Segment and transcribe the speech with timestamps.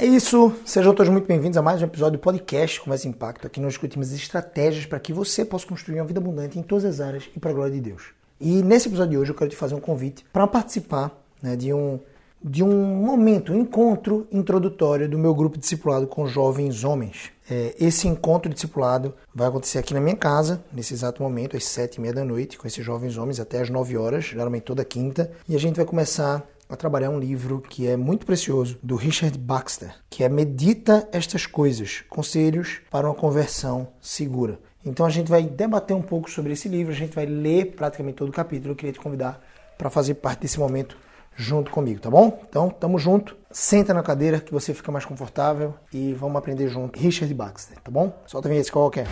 [0.00, 3.46] É isso, sejam todos muito bem-vindos a mais um episódio do podcast mais impacto.
[3.46, 7.00] Aqui nós discutimos estratégias para que você possa construir uma vida abundante em todas as
[7.02, 8.14] áreas e para a glória de Deus.
[8.40, 11.74] E nesse episódio de hoje eu quero te fazer um convite para participar né, de,
[11.74, 12.00] um,
[12.42, 17.30] de um momento, um encontro introdutório do meu grupo discipulado com jovens homens.
[17.50, 21.96] É, esse encontro discipulado vai acontecer aqui na minha casa, nesse exato momento, às sete
[21.96, 25.30] e meia da noite, com esses jovens homens até às nove horas, geralmente toda quinta.
[25.46, 29.36] E a gente vai começar a trabalhar um livro que é muito precioso, do Richard
[29.36, 34.58] Baxter, que é Medita estas coisas, conselhos para uma conversão segura.
[34.84, 38.16] Então a gente vai debater um pouco sobre esse livro, a gente vai ler praticamente
[38.16, 38.72] todo o capítulo.
[38.72, 39.44] Eu queria te convidar
[39.76, 40.96] para fazer parte desse momento
[41.36, 42.40] junto comigo, tá bom?
[42.48, 43.36] Então, tamo junto.
[43.50, 46.98] Senta na cadeira que você fica mais confortável e vamos aprender junto.
[46.98, 48.12] Richard Baxter, tá bom?
[48.26, 49.06] Solta a vinheta qualquer.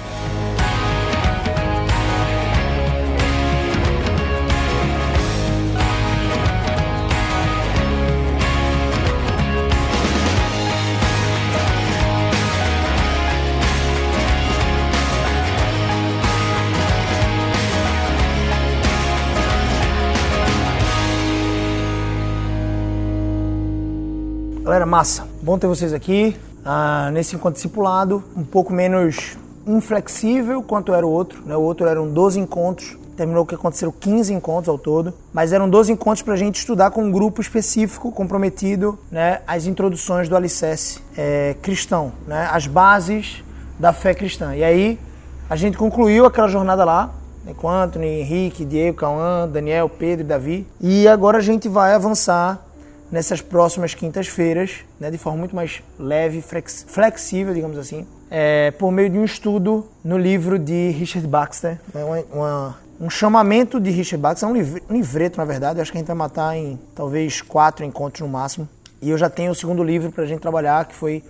[24.69, 25.27] Galera, massa.
[25.41, 26.36] Bom ter vocês aqui.
[26.62, 29.34] Ah, nesse encontro discipulado, um pouco menos
[29.66, 31.42] inflexível quanto era o outro.
[31.47, 31.56] Né?
[31.56, 35.92] O outro eram 12 encontros, terminou que aconteceram 15 encontros ao todo, mas eram 12
[35.92, 39.41] encontros para a gente estudar com um grupo específico, comprometido, né?
[39.46, 42.46] as introduções do alicerce é, cristão, né?
[42.52, 43.42] as bases
[43.78, 44.55] da fé cristã.
[44.55, 45.00] E aí
[45.48, 47.11] a gente concluiu aquela jornada lá,
[47.42, 47.55] né?
[47.56, 50.66] com Anthony, Henrique, Diego, Cauã, Daniel, Pedro e Davi.
[50.78, 52.67] E agora a gente vai avançar
[53.11, 56.42] nessas próximas quintas-feiras, né, de forma muito mais leve,
[56.87, 62.05] flexível, digamos assim, é, por meio de um estudo no livro de Richard Baxter, né,
[62.05, 65.91] uma, uma, um chamamento de Richard Baxter, é um, livre, um livreto, na verdade, acho
[65.91, 68.69] que a gente vai matar em talvez quatro encontros no máximo.
[69.01, 71.23] E eu já tenho o segundo livro para a gente trabalhar, que foi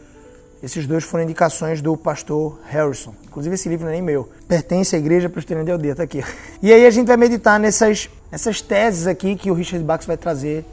[0.62, 3.14] esses dois foram indicações do pastor Harrison.
[3.26, 4.28] Inclusive, esse livro não é nem meu.
[4.48, 6.24] Pertence à Igreja Presbiteriana de Aldeia, tá aqui.
[6.60, 10.16] E aí a gente vai meditar nessas, nessas teses aqui que o Richard Baxter vai
[10.16, 10.64] trazer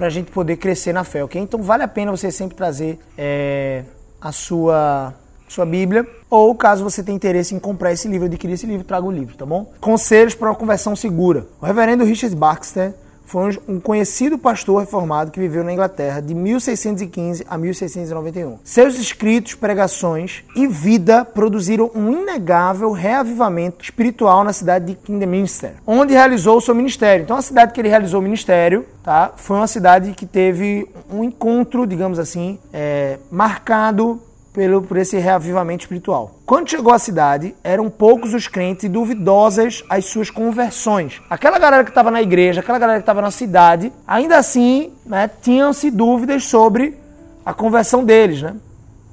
[0.00, 1.38] para a gente poder crescer na fé, ok?
[1.38, 3.84] Então vale a pena você sempre trazer é,
[4.18, 5.12] a sua,
[5.46, 9.06] sua Bíblia, ou caso você tenha interesse em comprar esse livro, adquirir esse livro, traga
[9.06, 9.70] o livro, tá bom?
[9.78, 11.46] Conselhos para uma conversão segura.
[11.60, 12.94] O reverendo Richard Baxter
[13.30, 18.58] foi um conhecido pastor reformado que viveu na Inglaterra de 1615 a 1691.
[18.64, 26.12] Seus escritos, pregações e vida produziram um inegável reavivamento espiritual na cidade de Kingminster, onde
[26.12, 27.22] realizou o seu ministério.
[27.22, 31.22] Então, a cidade que ele realizou o ministério tá, foi uma cidade que teve um
[31.22, 34.20] encontro, digamos assim, é, marcado
[34.52, 36.40] pelo, por esse reavivamento espiritual.
[36.44, 41.22] Quando chegou à cidade, eram poucos os crentes e duvidosas as suas conversões.
[41.30, 45.30] Aquela galera que estava na igreja, aquela galera que estava na cidade, ainda assim, né,
[45.40, 46.96] tinham-se dúvidas sobre
[47.44, 48.56] a conversão deles, né?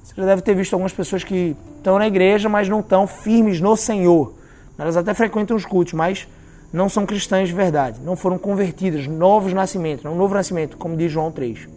[0.03, 3.61] Você já deve ter visto algumas pessoas que estão na igreja, mas não estão firmes
[3.61, 4.33] no Senhor.
[4.77, 6.27] Elas até frequentam os cultos, mas
[6.73, 7.99] não são cristãs de verdade.
[8.03, 11.76] Não foram convertidas, novos nascimentos, um novo nascimento, como diz João 3.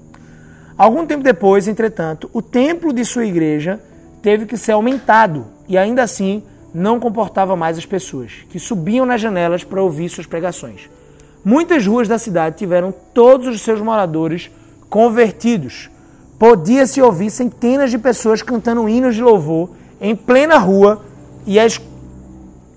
[0.81, 3.79] Algum tempo depois, entretanto, o templo de sua igreja
[4.23, 6.43] teve que ser aumentado e ainda assim
[6.73, 10.89] não comportava mais as pessoas que subiam nas janelas para ouvir suas pregações.
[11.45, 14.51] Muitas ruas da cidade tiveram todos os seus moradores
[14.89, 15.91] convertidos.
[16.39, 19.69] Podia-se ouvir centenas de pessoas cantando hinos de louvor
[20.01, 21.05] em plena rua
[21.47, 21.79] e as,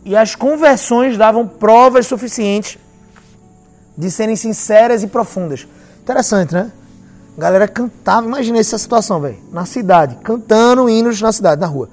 [0.04, 2.78] e as conversões davam provas suficientes
[3.98, 5.66] de serem sinceras e profundas.
[6.02, 6.70] Interessante, né?
[7.38, 9.38] A galera cantava, imagina essa situação, velho.
[9.52, 11.90] Na cidade, cantando hinos na cidade, na rua.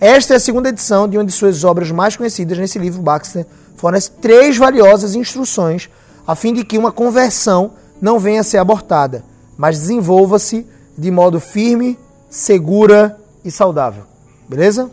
[0.00, 3.02] Esta é a segunda edição de uma de suas obras mais conhecidas nesse livro.
[3.02, 3.46] Baxter
[3.76, 5.88] fornece três valiosas instruções
[6.26, 9.24] a fim de que uma conversão não venha a ser abortada,
[9.56, 10.66] mas desenvolva-se
[10.96, 11.98] de modo firme,
[12.30, 14.04] segura e saudável.
[14.48, 14.90] Beleza?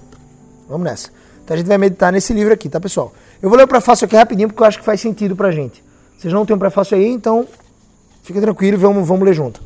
[0.67, 1.09] Vamos nessa.
[1.43, 3.13] Então a gente vai meditar nesse livro aqui, tá, pessoal?
[3.41, 5.83] Eu vou ler o prefácio aqui rapidinho porque eu acho que faz sentido pra gente.
[6.17, 7.47] Vocês não têm um prefácio aí, então
[8.23, 9.61] fica tranquilo vamos, vamos ler junto.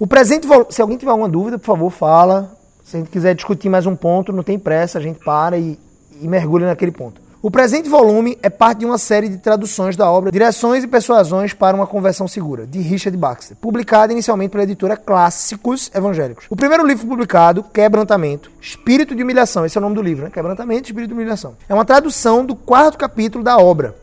[0.00, 2.56] O presente, se alguém tiver alguma dúvida, por favor, fala.
[2.84, 5.76] Se a gente quiser discutir mais um ponto, não tem pressa, a gente para e,
[6.20, 7.20] e mergulha naquele ponto.
[7.42, 11.52] O presente volume é parte de uma série de traduções da obra Direções e Persuasões
[11.52, 16.46] para uma Conversão Segura, de Richard Baxter, publicada inicialmente pela editora Clássicos Evangélicos.
[16.48, 20.30] O primeiro livro publicado, Quebrantamento, Espírito de Humilhação, esse é o nome do livro, né?
[20.30, 21.56] Quebrantamento, Espírito de Humilhação.
[21.68, 23.96] É uma tradução do quarto capítulo da obra,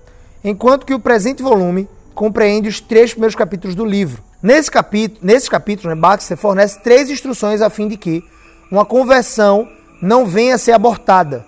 [0.44, 4.24] enquanto que o presente volume compreende os três primeiros capítulos do livro.
[4.42, 8.24] Nesse capítulo, nesse capítulo né, Baxter fornece três instruções a fim de que
[8.72, 9.68] uma conversão
[10.02, 11.46] não venha a ser abortada.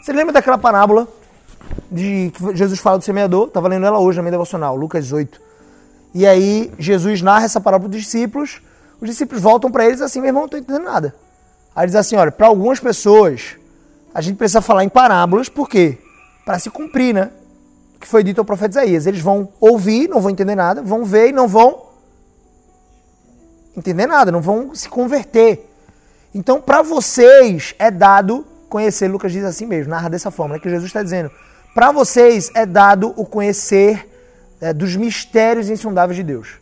[0.00, 1.08] Você lembra daquela parábola
[1.90, 3.48] de que Jesus fala do semeador?
[3.48, 5.40] Estava lendo ela hoje na minha devocional, Lucas 8.
[6.14, 8.60] E aí Jesus narra essa parábola para os discípulos.
[9.00, 11.14] Os discípulos voltam para eles assim, meu irmão, não estou entendendo nada.
[11.74, 13.56] Aí eles assim, olha, para algumas pessoas,
[14.14, 15.98] a gente precisa falar em parábolas, por quê?
[16.44, 17.30] Para se cumprir, né?
[18.02, 19.06] Que foi dito ao profeta Isaías.
[19.06, 21.86] Eles vão ouvir, não vão entender nada, vão ver e não vão
[23.76, 25.70] entender nada, não vão se converter.
[26.34, 30.68] Então, para vocês é dado conhecer, Lucas diz assim mesmo, narra dessa forma, né, que
[30.68, 31.30] Jesus está dizendo,
[31.74, 34.08] para vocês é dado o conhecer
[34.60, 36.58] é, dos mistérios insondáveis de Deus.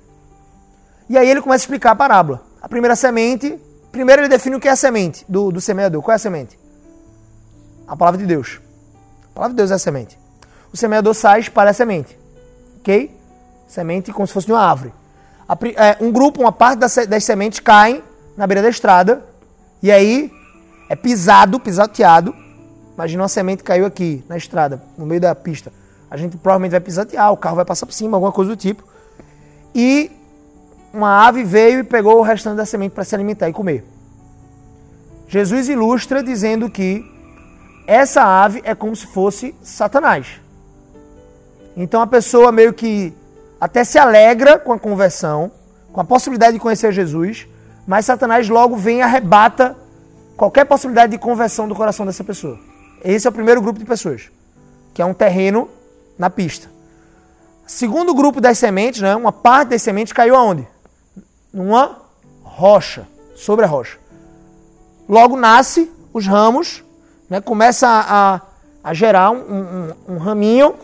[1.08, 2.42] E aí ele começa a explicar a parábola.
[2.60, 3.58] A primeira semente,
[3.90, 6.02] primeiro ele define o que é a semente do, do semeador.
[6.02, 6.58] Qual é a semente?
[7.88, 8.60] A palavra de Deus.
[9.30, 10.19] A palavra de Deus é a semente.
[10.72, 12.18] O semeador sai para a semente.
[12.78, 13.10] Ok?
[13.66, 14.92] Semente como se fosse uma árvore.
[15.76, 18.02] É, um grupo, uma parte das sementes caem
[18.36, 19.24] na beira da estrada.
[19.82, 20.32] E aí
[20.88, 22.34] é pisado, pisoteado.
[22.94, 25.72] Imagina uma semente caiu aqui na estrada, no meio da pista.
[26.10, 28.82] A gente provavelmente vai pisotear, o carro vai passar por cima, alguma coisa do tipo.
[29.74, 30.10] E
[30.92, 33.84] uma ave veio e pegou o restante da semente para se alimentar e comer.
[35.28, 37.04] Jesus ilustra dizendo que
[37.86, 40.40] essa ave é como se fosse Satanás.
[41.82, 43.10] Então a pessoa meio que
[43.58, 45.50] até se alegra com a conversão,
[45.90, 47.46] com a possibilidade de conhecer Jesus,
[47.86, 49.74] mas Satanás logo vem e arrebata
[50.36, 52.58] qualquer possibilidade de conversão do coração dessa pessoa.
[53.02, 54.30] Esse é o primeiro grupo de pessoas,
[54.92, 55.70] que é um terreno
[56.18, 56.68] na pista.
[57.66, 60.68] Segundo grupo das sementes, né, uma parte das sementes caiu aonde?
[61.50, 61.96] Numa
[62.42, 63.96] rocha, sobre a rocha.
[65.08, 66.84] Logo nasce os ramos,
[67.28, 68.40] né, começa a,
[68.84, 70.74] a, gerar um, um, um, raminho,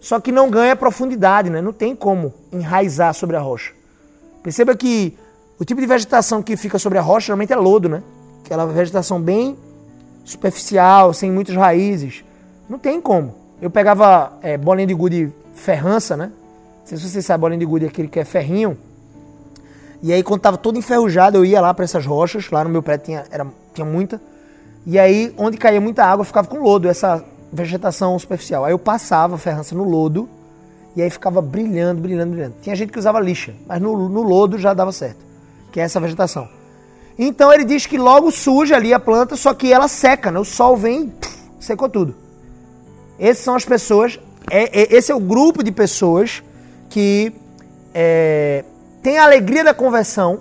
[0.00, 3.72] só que não ganha profundidade, né, não tem como enraizar sobre a rocha.
[4.42, 5.16] Perceba que
[5.58, 8.02] o tipo de vegetação que fica sobre a rocha geralmente é lodo, né?
[8.44, 9.56] Aquela vegetação bem
[10.24, 12.24] superficial, sem muitas raízes.
[12.68, 13.34] Não tem como.
[13.60, 16.26] Eu pegava é, bolinha de gude ferrança, né?
[16.80, 18.78] Não sei se você sabe, bolinha de gude é aquele que é ferrinho.
[20.00, 22.50] E aí, quando tava todo enferrujado, eu ia lá para essas rochas.
[22.50, 24.20] Lá no meu prédio tinha, era, tinha muita.
[24.86, 28.64] E aí, onde caía muita água, ficava com lodo, essa vegetação superficial.
[28.64, 30.28] Aí eu passava a ferrança no lodo
[30.94, 32.54] e aí ficava brilhando, brilhando, brilhando.
[32.60, 35.18] Tinha gente que usava lixa, mas no, no lodo já dava certo,
[35.72, 36.48] que é essa vegetação.
[37.18, 40.38] Então ele diz que logo surge ali a planta, só que ela seca, né?
[40.38, 41.12] O sol vem
[41.58, 42.14] e secou tudo.
[43.18, 46.42] Essas são as pessoas, é, é, esse é o grupo de pessoas
[46.88, 47.32] que
[47.92, 48.64] é,
[49.02, 50.40] tem a alegria da conversão,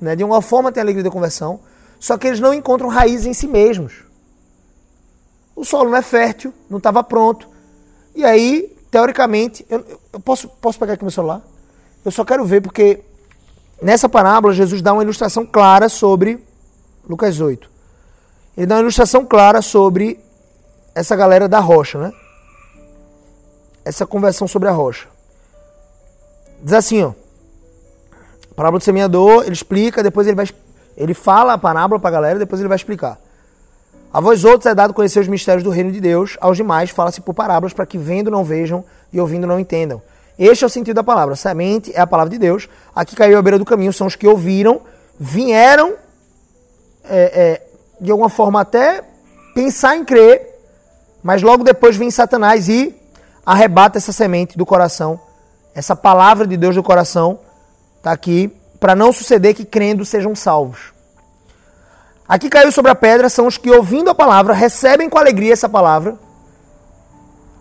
[0.00, 0.14] né?
[0.14, 1.60] de uma forma tem a alegria da conversão,
[1.98, 4.04] só que eles não encontram raiz em si mesmos.
[5.54, 7.48] O solo não é fértil, não estava pronto.
[8.14, 11.42] E aí, teoricamente, eu, eu posso, posso pegar aqui meu celular?
[12.04, 13.02] Eu só quero ver porque
[13.82, 16.38] Nessa parábola, Jesus dá uma ilustração clara sobre
[17.08, 17.68] Lucas 8.
[18.56, 20.20] Ele dá uma ilustração clara sobre
[20.94, 22.12] essa galera da rocha, né?
[23.84, 25.08] Essa conversão sobre a rocha.
[26.62, 27.12] Diz assim, ó.
[28.54, 30.48] Parábola do semeador, ele explica, depois ele vai
[30.94, 33.18] ele fala a parábola para a galera, depois ele vai explicar.
[34.12, 37.20] A vós outros é dado conhecer os mistérios do reino de Deus, aos demais fala-se
[37.20, 40.02] por parábolas para que vendo não vejam e ouvindo não entendam.
[40.38, 41.34] Este é o sentido da palavra.
[41.34, 42.68] Semente é a palavra de Deus.
[42.94, 44.82] Aqui caiu à beira do caminho são os que ouviram,
[45.18, 45.94] vieram,
[47.04, 47.62] é, é,
[48.00, 49.02] de alguma forma até
[49.54, 50.46] pensar em crer,
[51.22, 52.94] mas logo depois vem Satanás e
[53.46, 55.18] arrebata essa semente do coração,
[55.74, 57.38] essa palavra de Deus do coração,
[57.96, 60.92] está aqui, para não suceder que crendo sejam salvos.
[62.32, 65.68] Aqui caiu sobre a pedra são os que, ouvindo a palavra, recebem com alegria essa
[65.68, 66.16] palavra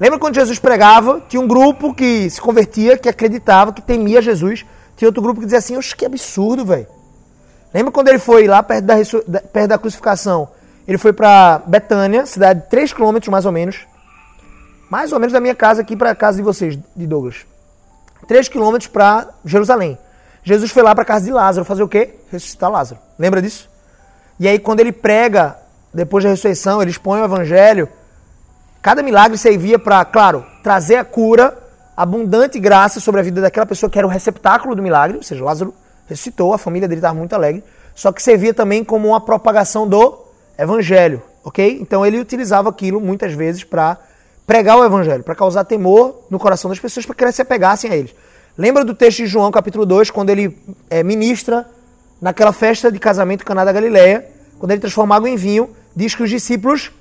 [0.02, 1.22] Lembra quando Jesus pregava?
[1.30, 4.66] Tinha um grupo que se convertia, que acreditava, que temia Jesus.
[4.98, 6.88] Tinha outro grupo que dizia assim: Oxe, que absurdo, velho.
[7.72, 10.50] Lembra quando ele foi lá perto da, perto da crucificação?
[10.88, 13.86] Ele foi para Betânia, cidade de 3 km mais ou menos.
[14.90, 17.46] Mais ou menos da minha casa aqui para a casa de vocês, de Douglas.
[18.28, 20.00] 3 km para Jerusalém.
[20.44, 22.16] Jesus foi lá para a casa de Lázaro fazer o quê?
[22.32, 23.00] Ressuscitar Lázaro.
[23.20, 23.70] Lembra disso?
[24.42, 25.56] E aí, quando ele prega,
[25.94, 27.88] depois da ressurreição, ele expõe o evangelho
[28.82, 31.56] Cada milagre servia para, claro, trazer a cura,
[31.96, 35.44] abundante graça sobre a vida daquela pessoa que era o receptáculo do milagre, ou seja,
[35.44, 35.72] Lázaro
[36.08, 40.18] ressuscitou, a família dele estava muito alegre, só que servia também como uma propagação do
[40.58, 41.78] evangelho, ok?
[41.80, 43.98] Então ele utilizava aquilo muitas vezes para
[44.48, 47.92] pregar o evangelho, para causar temor no coração das pessoas, para que elas se apegassem
[47.92, 48.16] a eles.
[48.58, 50.58] Lembra do texto de João, capítulo 2, quando ele
[50.90, 51.68] é, ministra
[52.20, 54.28] naquela festa de casamento em Caná da Galileia,
[54.62, 56.92] quando ele transforma água em vinho, diz que os discípulos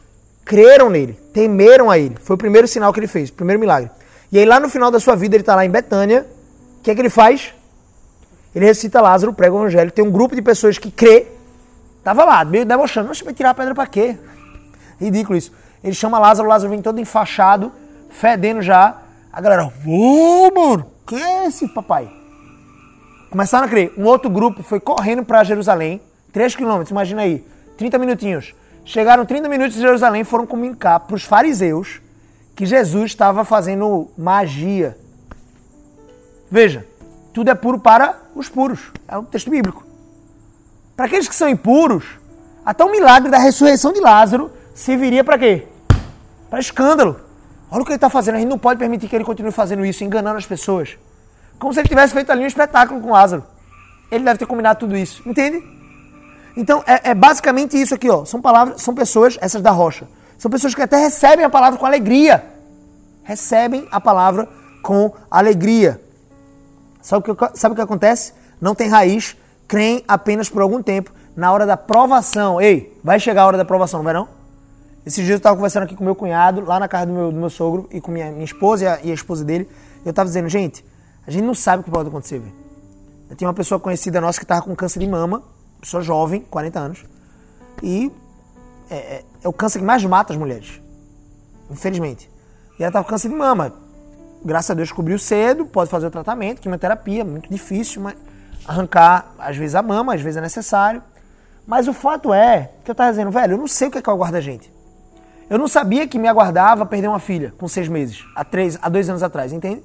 [0.46, 2.16] creram nele, temeram a ele.
[2.18, 3.90] Foi o primeiro sinal que ele fez, o primeiro milagre.
[4.32, 6.26] E aí lá no final da sua vida ele está lá em Betânia.
[6.78, 7.52] O que é que ele faz?
[8.54, 9.90] Ele ressuscita Lázaro, prega o evangelho.
[9.90, 11.26] Tem um grupo de pessoas que crê.
[12.02, 13.08] Tava lá, meio debochando.
[13.08, 14.16] Nossa, vai tirar a pedra para quê?
[14.98, 15.52] Ridículo isso.
[15.84, 17.70] Ele chama Lázaro, Lázaro vem todo enfaixado,
[18.08, 19.02] fedendo já.
[19.30, 22.10] A galera, ô, oh, mano, que é esse papai?
[23.28, 23.92] Começaram a crer.
[23.98, 26.00] Um outro grupo foi correndo para Jerusalém,
[26.32, 27.44] 3 quilômetros, imagina aí,
[27.76, 28.54] 30 minutinhos.
[28.84, 32.00] Chegaram 30 minutos de Jerusalém foram comunicar para os fariseus
[32.54, 34.96] que Jesus estava fazendo magia.
[36.50, 36.86] Veja,
[37.32, 38.90] tudo é puro para os puros.
[39.06, 39.84] É um texto bíblico.
[40.96, 42.04] Para aqueles que são impuros,
[42.64, 45.66] até o milagre da ressurreição de Lázaro serviria para quê?
[46.50, 47.20] Para escândalo.
[47.70, 48.34] Olha o que ele está fazendo.
[48.34, 50.98] A gente não pode permitir que ele continue fazendo isso, enganando as pessoas.
[51.58, 53.44] Como se ele tivesse feito ali um espetáculo com Lázaro.
[54.10, 55.22] Ele deve ter combinado tudo isso.
[55.24, 55.62] Entende?
[56.56, 58.24] Então, é, é, basicamente isso aqui, ó.
[58.24, 60.06] São palavras, são pessoas, essas da rocha.
[60.38, 62.44] São pessoas que até recebem a palavra com alegria.
[63.22, 64.48] Recebem a palavra
[64.82, 66.00] com alegria.
[67.02, 68.32] Sabe o que, sabe o que acontece?
[68.60, 71.12] Não tem raiz, creem apenas por algum tempo.
[71.36, 74.28] Na hora da provação, ei, vai chegar a hora da provação, não vai não?
[75.06, 77.38] Esses dias eu estava conversando aqui com meu cunhado, lá na casa do meu, do
[77.38, 79.68] meu sogro, e com minha, minha esposa e a, e a esposa dele.
[80.04, 80.84] Eu estava dizendo, gente,
[81.26, 82.42] a gente não sabe o que pode acontecer.
[83.30, 85.42] Eu tinha uma pessoa conhecida nossa que estava com câncer de mama,
[85.80, 87.04] pessoa jovem, 40 anos,
[87.82, 88.12] e
[88.90, 90.80] é, é, é o câncer que mais mata as mulheres,
[91.70, 92.30] infelizmente.
[92.78, 93.72] E ela estava com câncer de mama.
[94.44, 98.16] Graças a Deus descobriu cedo, pode fazer o tratamento, quimioterapia, muito difícil, mas
[98.66, 101.02] arrancar às vezes a mama, às vezes é necessário.
[101.66, 104.02] Mas o fato é que eu estava dizendo, velho, eu não sei o que é
[104.02, 104.72] que aguarda a gente.
[105.48, 108.88] Eu não sabia que me aguardava perder uma filha com seis meses, há, três, há
[108.88, 109.82] dois anos atrás, entende?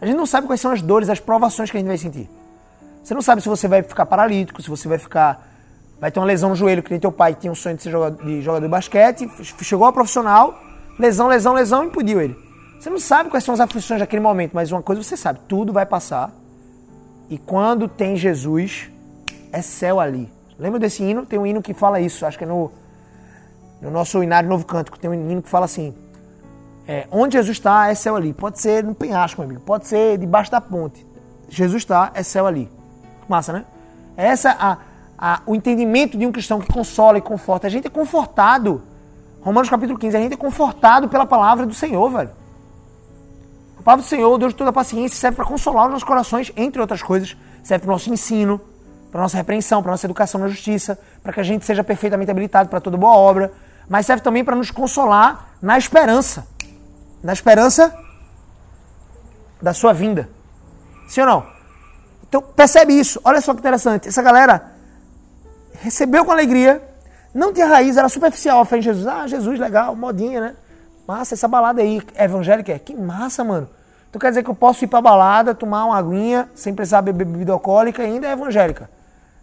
[0.00, 2.30] A gente não sabe quais são as dores, as provações que a gente vai sentir.
[3.02, 5.48] Você não sabe se você vai ficar paralítico, se você vai ficar.
[6.00, 7.90] Vai ter uma lesão no joelho, que nem teu pai tinha um sonho de ser
[7.90, 9.30] jogador de, jogador de basquete,
[9.62, 10.58] chegou a profissional,
[10.98, 12.36] lesão, lesão, lesão, impediu ele.
[12.78, 15.72] Você não sabe quais são as aflições daquele momento, mas uma coisa você sabe: tudo
[15.72, 16.32] vai passar.
[17.30, 18.90] E quando tem Jesus,
[19.52, 20.28] é céu ali.
[20.58, 21.24] Lembra desse hino?
[21.24, 22.70] Tem um hino que fala isso, acho que é no,
[23.80, 25.94] no nosso Inário Novo Cântico, tem um hino que fala assim:
[26.86, 28.32] é, onde Jesus está, é céu ali.
[28.32, 31.06] Pode ser no penhasco, meu amigo, pode ser debaixo da ponte.
[31.48, 32.68] Jesus está, é céu ali.
[33.32, 33.64] Massa, né?
[34.16, 34.78] Essa é a,
[35.18, 37.66] a, o entendimento de um cristão que consola e conforta.
[37.66, 38.82] A gente é confortado.
[39.40, 42.30] Romanos capítulo 15, a gente é confortado pela palavra do Senhor, velho.
[43.78, 46.52] A palavra do Senhor, Deus de toda a paciência, serve para consolar os nossos corações,
[46.56, 47.36] entre outras coisas.
[47.64, 48.60] Serve para o nosso ensino,
[49.10, 51.82] para a nossa repreensão, para a nossa educação na justiça, para que a gente seja
[51.82, 53.52] perfeitamente habilitado para toda boa obra.
[53.88, 56.46] Mas serve também para nos consolar na esperança.
[57.22, 57.92] Na esperança
[59.60, 60.28] da sua vinda.
[61.08, 61.51] Sim ou não?
[62.32, 63.20] Então percebe isso.
[63.22, 64.08] Olha só que interessante.
[64.08, 64.72] Essa galera
[65.82, 66.82] recebeu com alegria,
[67.34, 69.06] não tinha raiz, era superficial a fé em Jesus.
[69.06, 70.56] Ah, Jesus, legal, modinha, né?
[71.06, 72.78] Massa, essa balada aí evangélica é.
[72.78, 73.68] Que massa, mano.
[74.08, 77.26] Então quer dizer que eu posso ir pra balada, tomar uma aguinha, sem precisar beber
[77.26, 78.88] bebida alcoólica e ainda é evangélica.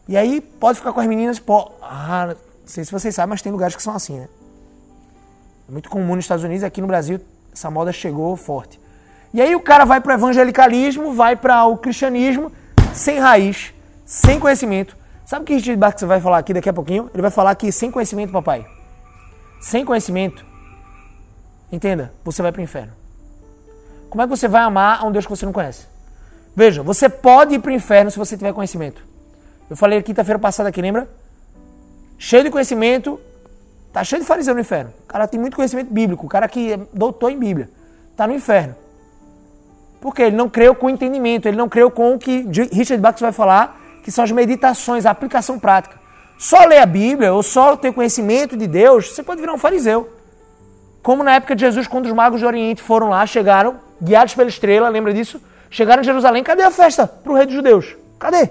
[0.07, 1.71] E aí pode ficar com as meninas, pô.
[1.83, 4.27] Ah, não sei se vocês sabem, mas tem lugares que são assim, né?
[5.67, 7.21] É muito comum nos Estados Unidos, aqui no Brasil
[7.53, 8.79] essa moda chegou forte.
[9.31, 12.51] E aí o cara vai para o evangelicalismo, vai para o cristianismo,
[12.93, 13.73] sem raiz,
[14.05, 14.97] sem conhecimento.
[15.25, 17.09] Sabe o que Richard Bach vai falar aqui daqui a pouquinho?
[17.13, 18.65] Ele vai falar que sem conhecimento, papai.
[19.61, 20.45] Sem conhecimento,
[21.71, 22.93] entenda, você vai para o inferno.
[24.09, 25.85] Como é que você vai amar a um Deus que você não conhece?
[26.55, 29.03] Veja, você pode ir para o inferno se você tiver conhecimento.
[29.69, 31.07] Eu falei quinta-feira passada aqui, lembra?
[32.17, 33.19] Cheio de conhecimento,
[33.93, 34.91] tá cheio de fariseu no inferno.
[35.03, 37.69] O cara tem muito conhecimento bíblico, o cara que é doutor em Bíblia,
[38.15, 38.75] tá no inferno.
[40.01, 43.31] Porque ele não creu com entendimento, ele não creu com o que Richard Bach vai
[43.31, 45.99] falar, que são as meditações, a aplicação prática.
[46.37, 50.09] Só ler a Bíblia ou só ter conhecimento de Deus, você pode virar um fariseu.
[51.03, 54.47] Como na época de Jesus, quando os magos do Oriente foram lá, chegaram, guiados pela
[54.47, 55.41] estrela, lembra disso?
[55.69, 57.95] Chegaram em Jerusalém, cadê a festa para o rei dos judeus?
[58.17, 58.49] Cadê?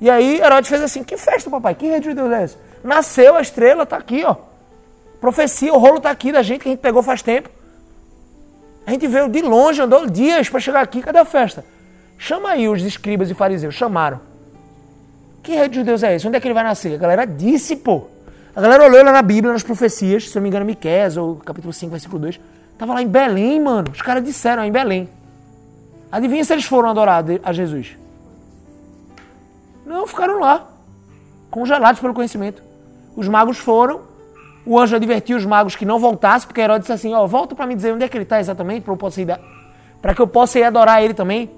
[0.00, 1.74] E aí Herodes fez assim, que festa, papai?
[1.74, 2.56] Que rei dos judeus é esse?
[2.84, 4.36] Nasceu a estrela, tá aqui, ó.
[5.20, 7.48] Profecia, o rolo tá aqui da gente que a gente pegou faz tempo.
[8.86, 11.00] A gente veio de longe, andou dias para chegar aqui.
[11.00, 11.64] Cadê a festa?
[12.18, 13.74] Chama aí os escribas e fariseus.
[13.74, 14.20] Chamaram.
[15.42, 16.26] Que rei de judeus é esse?
[16.26, 16.94] Onde é que ele vai nascer?
[16.94, 18.06] A galera disse, pô.
[18.54, 21.72] A galera olhou lá na Bíblia, nas profecias, se não me engano, Miqués, ou capítulo
[21.72, 22.38] 5, versículo 2.
[22.78, 23.90] Tava lá em Belém, mano.
[23.90, 25.08] Os caras disseram, em Belém.
[26.10, 27.96] Adivinha se eles foram adorar a Jesus?
[29.86, 30.68] Não, ficaram lá.
[31.50, 32.62] Congelados pelo conhecimento.
[33.16, 34.02] Os magos foram,
[34.64, 37.54] o anjo advertiu os magos que não voltassem, porque Herodes disse assim: Ó, oh, volta
[37.54, 38.84] para me dizer onde é que ele está exatamente,
[40.00, 41.50] para que eu possa ir adorar ele também.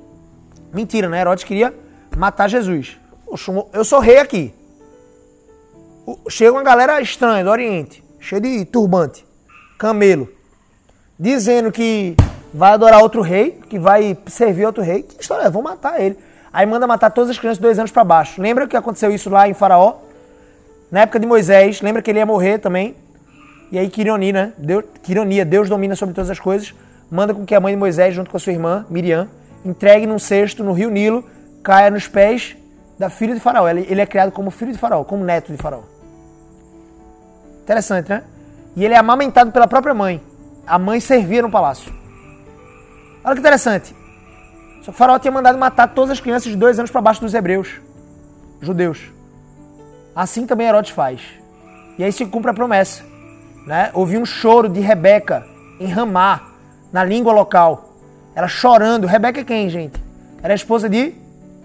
[0.73, 1.21] Mentira, né?
[1.21, 1.75] Herodes queria
[2.17, 2.99] matar Jesus.
[3.73, 4.55] Eu sou rei aqui.
[6.29, 9.25] Chega uma galera estranha do Oriente, cheia de turbante,
[9.79, 10.29] camelo,
[11.19, 12.15] dizendo que
[12.53, 15.03] vai adorar outro rei, que vai servir outro rei.
[15.03, 15.51] Que história é?
[15.51, 16.19] Vou matar ele.
[16.53, 18.41] Aí manda matar todas as crianças de dois anos para baixo.
[18.41, 20.04] Lembra que aconteceu isso lá em Faraó?
[20.91, 22.95] Na época de Moisés, lembra que ele ia morrer também?
[23.73, 24.53] E aí, que ironia, né?
[24.59, 24.85] Deus,
[25.47, 26.75] Deus domina sobre todas as coisas,
[27.11, 29.29] manda com que a mãe de Moisés, junto com a sua irmã, Miriam,
[29.65, 31.25] entregue num cesto no rio Nilo
[31.65, 32.57] caia nos pés
[32.99, 33.67] da filha de Faraó.
[33.67, 35.83] Ele, ele é criado como filho de Faraó, como neto de Faraó.
[37.63, 38.23] Interessante, né?
[38.77, 40.23] E ele é amamentado pela própria mãe.
[40.67, 41.93] A mãe servia no palácio.
[43.25, 43.97] Olha que interessante.
[44.83, 47.33] Só que faraó tinha mandado matar todas as crianças de dois anos para baixo dos
[47.33, 47.81] hebreus,
[48.61, 49.14] judeus.
[50.15, 51.21] Assim também Herodes faz.
[51.99, 53.03] E aí se cumpre a promessa.
[53.67, 53.91] Né?
[53.93, 55.47] Houve um choro de Rebeca
[55.81, 56.49] em Ramá,
[56.93, 57.95] na língua local.
[58.35, 59.07] Ela chorando.
[59.07, 60.01] Rebeca é quem, gente?
[60.43, 61.15] Era a esposa de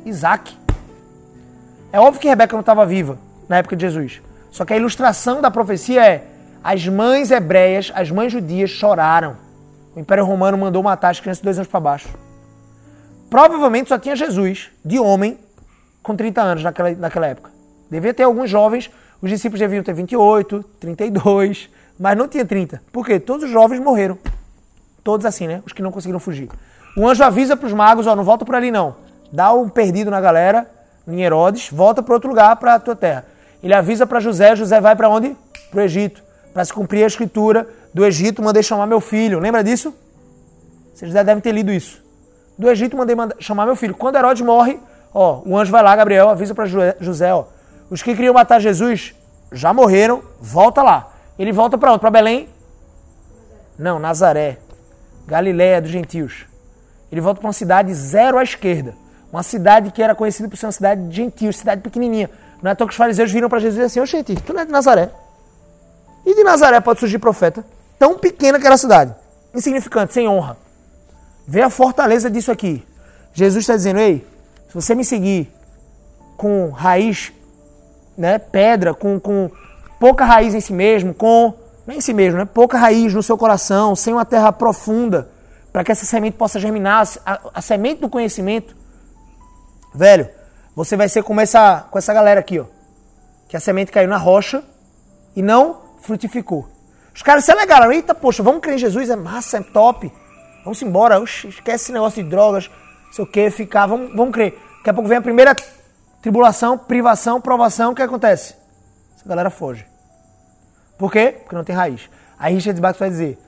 [0.06, 0.58] Isaac.
[1.92, 4.22] É óbvio que Rebeca não estava viva na época de Jesus.
[4.52, 6.24] Só que a ilustração da profecia é
[6.64, 9.38] as mães hebreias, as mães judias choraram.
[9.96, 12.10] O Império Romano mandou matar as crianças de dois anos para baixo.
[13.30, 15.38] Provavelmente só tinha Jesus, de homem,
[16.02, 17.59] com 30 anos naquela, naquela época.
[17.90, 18.90] Devia ter alguns jovens,
[19.22, 21.70] os discípulos deviam ter 28, 32,
[22.00, 22.82] mas não tinha 30.
[22.92, 23.20] Por quê?
[23.20, 24.18] Todos os jovens morreram.
[25.04, 25.62] Todos assim, né?
[25.66, 26.50] Os que não conseguiram fugir.
[26.96, 28.96] O anjo avisa para os magos, ó, não volta por ali não.
[29.32, 30.70] Dá um perdido na galera,
[31.08, 33.26] em Herodes, volta para outro lugar, para a tua terra.
[33.62, 35.36] Ele avisa para José, José vai para onde?
[35.70, 36.22] Para o Egito.
[36.54, 39.40] Para se cumprir a escritura do Egito, mandei chamar meu filho.
[39.40, 39.94] Lembra disso?
[40.94, 42.02] Vocês já devem ter lido isso.
[42.58, 43.94] Do Egito, mandei chamar meu filho.
[43.94, 44.80] Quando Herodes morre,
[45.14, 47.46] ó, o anjo vai lá, Gabriel, avisa para José, ó,
[47.90, 49.16] os que queriam matar Jesus
[49.52, 51.12] já morreram, volta lá.
[51.38, 52.00] Ele volta para onde?
[52.00, 52.50] Para Belém?
[53.78, 54.58] Não, Nazaré.
[55.26, 56.46] Galiléia dos gentios.
[57.12, 58.94] Ele volta para uma cidade zero à esquerda.
[59.32, 62.30] Uma cidade que era conhecida por ser uma cidade de gentios, cidade pequenininha.
[62.62, 64.72] Não é que os fariseus viram para Jesus e assim, oxente, tu não é de
[64.72, 65.10] Nazaré.
[66.26, 67.64] E de Nazaré pode surgir profeta.
[67.98, 69.16] Tão pequena que era a cidade.
[69.54, 70.58] Insignificante, sem honra.
[71.48, 72.86] Vê a fortaleza disso aqui.
[73.34, 74.28] Jesus está dizendo, ei,
[74.68, 75.52] se você me seguir
[76.36, 77.32] com raiz,
[78.20, 79.50] né, pedra, com, com
[79.98, 81.54] pouca raiz em si mesmo, com,
[81.88, 85.30] nem em si mesmo, né, pouca raiz no seu coração, sem uma terra profunda,
[85.72, 88.76] para que essa semente possa germinar, a, a semente do conhecimento,
[89.96, 90.30] velho,
[90.76, 92.66] você vai ser como essa, com essa galera aqui, ó.
[93.48, 94.64] Que a semente caiu na rocha
[95.36, 96.68] e não frutificou.
[97.16, 100.12] Os caras se alegaram, eita, poxa, vamos crer em Jesus, é massa, é top.
[100.64, 102.70] Vamos embora, esquece esse negócio de drogas,
[103.08, 104.58] não sei o que, ficar, vamos, vamos crer.
[104.78, 105.56] Daqui a pouco vem a primeira
[106.22, 108.56] tribulação, privação, provação, o que acontece?
[109.16, 109.86] Essa galera foge.
[110.98, 111.36] Por quê?
[111.40, 112.10] Porque não tem raiz.
[112.38, 113.40] Aí Richard Baxter vai dizer,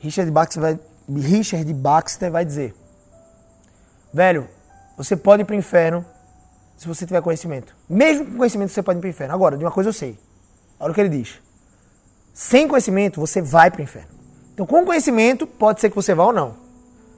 [0.00, 2.74] Richard Baxter vai, Richard Baxter vai dizer,
[4.12, 4.48] velho,
[4.96, 6.04] você pode ir para o inferno
[6.76, 7.74] se você tiver conhecimento.
[7.88, 9.34] Mesmo com conhecimento você pode ir para o inferno.
[9.34, 10.18] Agora, de uma coisa eu sei.
[10.78, 11.40] Olha o que ele diz.
[12.34, 14.10] Sem conhecimento você vai para o inferno.
[14.52, 16.56] Então, com conhecimento, pode ser que você vá ou não.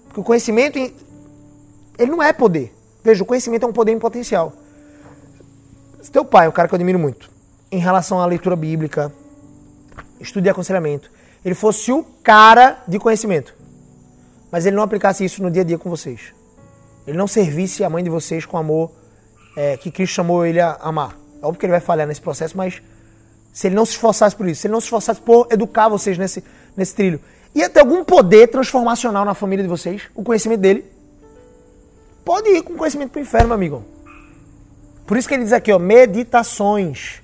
[0.05, 2.75] Porque o conhecimento, ele não é poder.
[3.03, 4.53] Veja, o conhecimento é um poder em potencial.
[6.01, 7.31] Se teu pai é um cara que eu admiro muito,
[7.71, 9.13] em relação à leitura bíblica,
[10.21, 11.11] estudo e aconselhamento,
[11.45, 13.55] ele fosse o cara de conhecimento,
[14.51, 16.33] mas ele não aplicasse isso no dia a dia com vocês.
[17.07, 18.93] Ele não servisse a mãe de vocês com amor
[19.57, 21.17] é, que Cristo chamou ele a amar.
[21.43, 22.81] É óbvio que ele vai falhar nesse processo, mas
[23.53, 26.17] se ele não se esforçasse por isso, se ele não se esforçasse por educar vocês
[26.17, 26.45] nesse,
[26.77, 27.21] nesse trilho,
[27.55, 30.85] ia ter algum poder transformacional na família de vocês, o conhecimento dele.
[32.25, 33.85] Pode ir com conhecimento para o inferno, meu amigo.
[35.09, 37.23] Por isso que ele diz aqui, ó, meditações.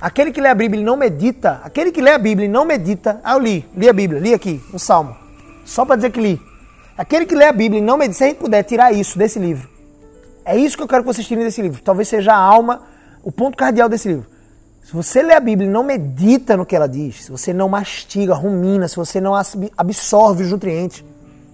[0.00, 2.64] Aquele que lê a Bíblia e não medita, aquele que lê a Bíblia e não
[2.64, 5.16] medita, ah, eu li, li a Bíblia, li aqui, um salmo.
[5.64, 6.42] Só para dizer que li.
[6.98, 9.38] Aquele que lê a Bíblia e não medita, se a gente puder tirar isso desse
[9.38, 9.68] livro,
[10.44, 11.80] é isso que eu quero que vocês tirem desse livro.
[11.82, 12.82] Talvez seja a alma,
[13.22, 14.26] o ponto cardeal desse livro.
[14.82, 17.68] Se você lê a Bíblia e não medita no que ela diz, se você não
[17.68, 19.34] mastiga, rumina, se você não
[19.76, 21.04] absorve os nutrientes,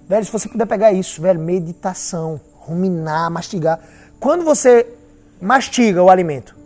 [0.09, 3.79] velho, se você puder pegar isso, velho, meditação, ruminar, mastigar.
[4.19, 4.87] Quando você
[5.41, 6.57] mastiga o alimento,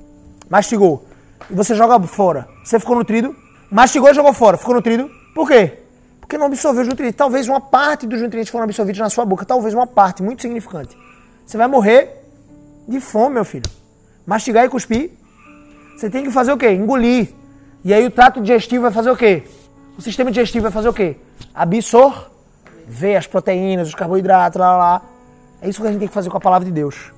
[0.49, 1.05] mastigou,
[1.51, 3.35] e você joga fora, você ficou nutrido,
[3.71, 5.79] mastigou e jogou fora, ficou nutrido, por quê?
[6.21, 7.19] Porque não absorveu os nutrientes.
[7.19, 10.97] Talvez uma parte dos nutrientes foram absorvidos na sua boca, talvez uma parte muito significante.
[11.45, 12.25] Você vai morrer
[12.89, 13.71] de fome, meu filho.
[14.27, 15.11] Mastigar e cuspir.
[15.97, 16.71] Você tem que fazer o quê?
[16.71, 17.35] Engolir.
[17.85, 19.43] E aí o trato digestivo vai fazer o quê?
[19.99, 21.17] O sistema digestivo vai fazer o quê?
[21.55, 25.03] Absorver as proteínas, os carboidratos, lá, lá, lá.
[25.61, 27.13] É isso que a gente tem que fazer com a palavra de Deus.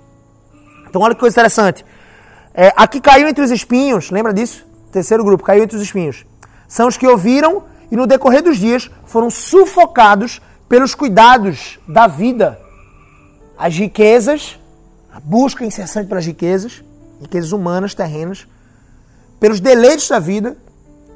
[0.97, 1.85] Então olha que coisa interessante.
[2.55, 4.65] É, aqui caiu entre os espinhos, lembra disso?
[4.91, 6.25] Terceiro grupo, caiu entre os espinhos.
[6.67, 12.59] São os que ouviram e no decorrer dos dias foram sufocados pelos cuidados da vida
[13.59, 14.59] as riquezas,
[15.13, 16.83] a busca incessante pelas riquezas,
[17.21, 18.47] riquezas humanas, terrenas,
[19.39, 20.57] pelos deleites da vida,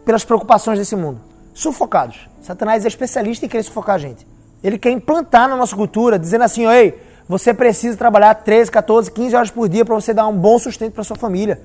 [0.05, 1.23] pelas preocupações desse mundo.
[1.55, 2.29] Sufocados.
[2.43, 4.27] Satanás é especialista em querer sufocar a gente.
[4.62, 9.37] Ele quer implantar na nossa cultura, dizendo assim: ei, você precisa trabalhar 13, 14, 15
[9.37, 11.61] horas por dia para você dar um bom sustento para sua família.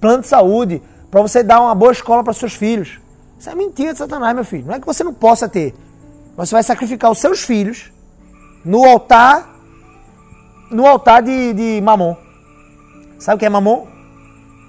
[0.00, 3.00] Plano de saúde, para você dar uma boa escola para seus filhos.
[3.36, 4.66] Isso é mentira de Satanás, meu filho.
[4.66, 5.74] Não é que você não possa ter.
[6.36, 7.90] Você vai sacrificar os seus filhos
[8.64, 9.56] no altar
[10.70, 12.14] no altar de, de Mamon.
[13.18, 13.88] Sabe o que é Mamon?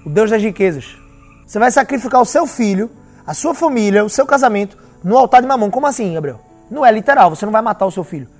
[0.04, 0.98] O Deus das riquezas.
[1.46, 2.90] Você vai sacrificar o seu filho,
[3.24, 5.70] a sua família, o seu casamento no altar de Mamon.
[5.70, 6.40] Como assim, Gabriel?
[6.68, 8.39] Não é literal, você não vai matar o seu filho.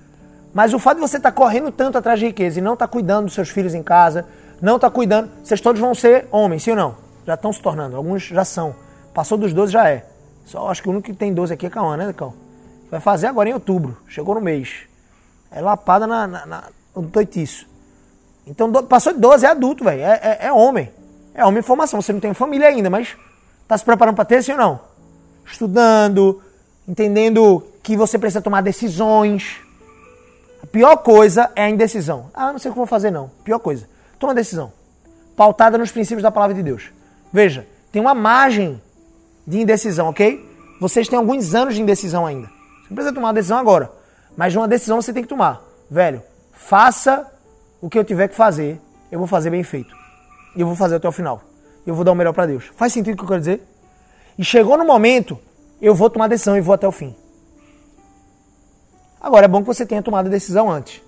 [0.53, 2.87] Mas o fato de você estar tá correndo tanto atrás de riqueza e não estar
[2.87, 4.27] tá cuidando dos seus filhos em casa,
[4.61, 6.97] não estar tá cuidando, vocês todos vão ser homens, sim ou não?
[7.27, 8.75] Já estão se tornando, alguns já são.
[9.15, 10.07] Passou dos 12 já é.
[10.45, 12.35] Só acho que o único que tem 12 aqui é Cauã, né, Cão?
[12.91, 14.89] Vai fazer agora em outubro, chegou no mês.
[15.51, 17.67] É lapada na, na, na no toitiço.
[18.47, 20.03] Então do, passou de 12, é adulto, velho.
[20.03, 20.91] É, é, é, homem.
[21.35, 22.03] É homem em formação.
[22.03, 23.17] Você não tem família ainda, mas
[23.69, 24.81] tá se preparando para ter, sim ou não?
[25.47, 26.43] Estudando,
[26.87, 29.59] entendendo que você precisa tomar decisões.
[30.73, 32.31] Pior coisa é a indecisão.
[32.33, 33.31] Ah, não sei o que vou fazer, não.
[33.43, 33.89] Pior coisa.
[34.19, 34.73] Toma decisão.
[35.37, 36.93] Pautada nos princípios da palavra de Deus.
[37.33, 38.81] Veja, tem uma margem
[39.47, 40.49] de indecisão, ok?
[40.81, 42.47] Vocês têm alguns anos de indecisão ainda.
[42.47, 43.91] Você não precisa tomar uma decisão agora.
[44.37, 45.61] Mas uma decisão você tem que tomar.
[45.91, 47.27] Velho, faça
[47.81, 48.81] o que eu tiver que fazer.
[49.11, 49.95] Eu vou fazer bem feito.
[50.55, 51.43] E eu vou fazer até o final.
[51.87, 52.71] Eu vou dar o melhor para Deus.
[52.77, 53.67] Faz sentido o que eu quero dizer?
[54.39, 55.39] E chegou no momento,
[55.83, 57.15] eu vou tomar decisão e vou até o fim.
[59.21, 61.03] Agora, é bom que você tenha tomado a decisão antes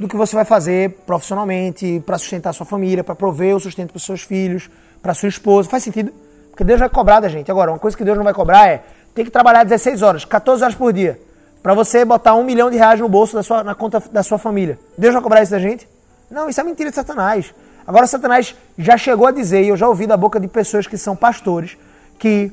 [0.00, 3.98] do que você vai fazer profissionalmente, para sustentar sua família, para prover o sustento para
[3.98, 4.68] os seus filhos,
[5.00, 5.68] para sua esposa.
[5.68, 6.12] Faz sentido?
[6.50, 7.50] Porque Deus vai cobrar da gente.
[7.52, 8.82] Agora, uma coisa que Deus não vai cobrar é
[9.14, 11.20] ter que trabalhar 16 horas, 14 horas por dia,
[11.62, 14.38] para você botar um milhão de reais no bolso da sua, na conta da sua
[14.38, 14.76] família.
[14.98, 15.88] Deus vai cobrar isso da gente?
[16.28, 17.54] Não, isso é mentira de Satanás.
[17.86, 20.98] Agora, Satanás já chegou a dizer, e eu já ouvi da boca de pessoas que
[20.98, 21.76] são pastores,
[22.18, 22.50] que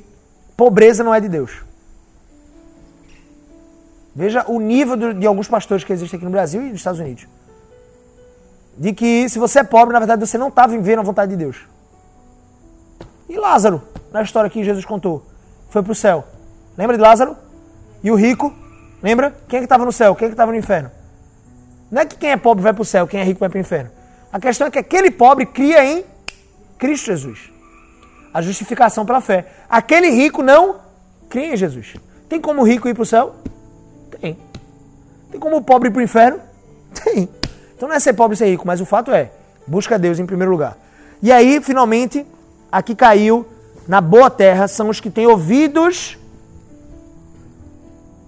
[0.56, 1.68] pobreza não é de Deus.
[4.15, 7.28] Veja o nível de alguns pastores que existem aqui no Brasil e nos Estados Unidos.
[8.78, 11.38] De que se você é pobre, na verdade você não está vivendo a vontade de
[11.38, 11.58] Deus.
[13.28, 15.26] E Lázaro, na história que Jesus contou,
[15.69, 16.26] foi para o céu.
[16.78, 17.38] Lembra de Lázaro?
[18.04, 18.54] E o rico,
[19.04, 19.36] lembra?
[19.48, 20.15] Quem é que estava no céu?
[20.15, 20.89] Quem é que estava no inferno?
[21.91, 23.58] Não é que quem é pobre vai para o céu, quem é rico vai para
[23.58, 23.91] o inferno.
[24.32, 26.06] A questão é que aquele pobre cria em
[26.78, 27.52] Cristo Jesus.
[28.34, 29.48] A justificação pela fé.
[29.67, 30.78] Aquele rico não
[31.28, 31.95] cria em Jesus.
[32.28, 33.36] Tem como o rico ir para o céu?
[35.32, 35.39] Tem.
[35.39, 36.39] Como o pobre ir para o inferno?
[37.04, 37.30] Tem.
[37.76, 39.32] Então não é ser pobre e ser rico, mas o fato é,
[39.65, 40.78] busca Deus em primeiro lugar.
[41.22, 42.26] E aí, finalmente,
[42.72, 43.46] aqui caiu
[43.89, 46.15] na boa terra são os que têm ouvidos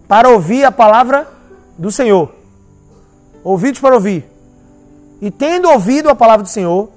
[0.08, 1.28] para ouvir a palavra
[1.78, 2.34] do Senhor.
[3.44, 4.26] Ouvidos para ouvir.
[5.22, 6.90] E tendo ouvido a palavra do Senhor,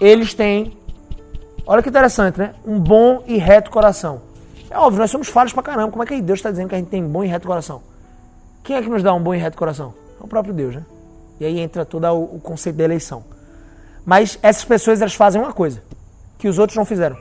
[0.00, 0.76] eles têm,
[1.64, 2.54] olha que interessante, né?
[2.66, 4.22] Um bom e reto coração.
[4.68, 5.92] É óbvio, nós somos falhos pra caramba.
[5.92, 7.80] Como é que Deus está dizendo que a gente tem bom e reto coração?
[8.62, 9.94] Quem é que nos dá um bom e reto coração?
[10.20, 10.84] É o próprio Deus, né?
[11.40, 13.24] E aí entra todo o conceito da eleição.
[14.04, 15.82] Mas essas pessoas elas fazem uma coisa
[16.38, 17.16] que os outros não fizeram.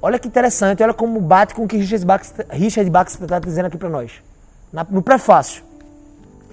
[0.00, 2.46] Olha que interessante, olha como bate com o que Richard Baxter,
[3.22, 4.12] está dizendo aqui para nós.
[4.72, 5.62] Na, no prefácio.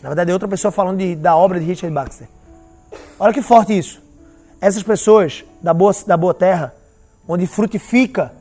[0.01, 2.27] Na verdade, é outra pessoa falando de, da obra de Richard Baxter.
[3.19, 4.01] Olha que forte isso.
[4.59, 6.73] Essas pessoas da boa, da boa terra,
[7.27, 8.31] onde frutifica,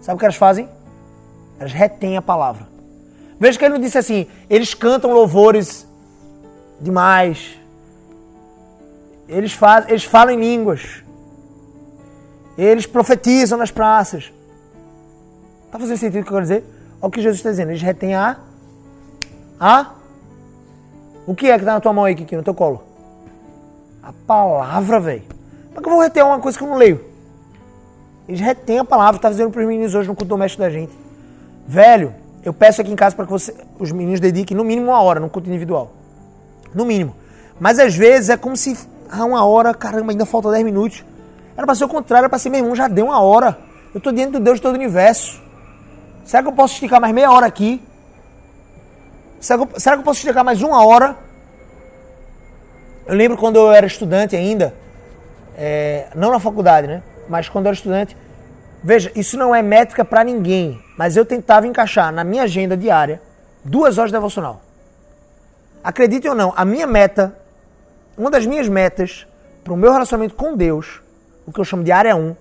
[0.00, 0.68] sabe o que elas fazem?
[1.58, 2.71] Elas retêm a palavra.
[3.42, 5.84] Veja que ele não disse assim, eles cantam louvores
[6.80, 7.58] demais.
[9.28, 11.02] Eles, faz, eles falam em línguas.
[12.56, 14.32] Eles profetizam nas praças.
[15.66, 16.64] Está fazendo sentido o que eu quero dizer?
[17.00, 17.70] Olha o que Jesus está dizendo.
[17.70, 18.36] Eles retêm a.
[19.58, 19.90] A.
[21.26, 22.84] O que é que está na tua mão aí, Kiki, no teu colo?
[24.04, 25.24] A palavra, velho.
[25.70, 27.04] Como que eu vou reter uma coisa que eu não leio?
[28.28, 29.16] Eles retêm a palavra.
[29.16, 30.96] Está dizendo para os meninos hoje no culto doméstico da gente.
[31.66, 35.00] Velho, eu peço aqui em casa para que você, os meninos dediquem no mínimo uma
[35.00, 35.92] hora no culto individual.
[36.74, 37.14] No mínimo.
[37.60, 38.76] Mas às vezes é como se.
[39.10, 41.04] Ah, uma hora, caramba, ainda falta 10 minutos.
[41.56, 43.58] Era para ser o contrário, era para ser, meu irmão, já deu uma hora.
[43.94, 45.40] Eu estou diante do Deus de todo o universo.
[46.24, 47.82] Será que eu posso esticar mais meia hora aqui?
[49.38, 51.16] Será que eu, será que eu posso esticar mais uma hora?
[53.06, 54.74] Eu lembro quando eu era estudante ainda,
[55.56, 57.02] é, não na faculdade, né?
[57.28, 58.16] Mas quando eu era estudante,
[58.82, 63.20] veja, isso não é métrica para ninguém, mas eu tentava encaixar na minha agenda diária
[63.64, 64.62] duas horas de devocional.
[65.82, 67.36] Acredite ou não, a minha meta,
[68.16, 69.26] uma das minhas metas
[69.64, 71.00] para o meu relacionamento com Deus
[71.44, 72.36] o que eu chamo de área 1,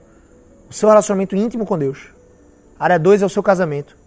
[0.69, 2.09] o seu relacionamento íntimo com Deus.
[2.79, 3.97] Área 2 é o seu casamento.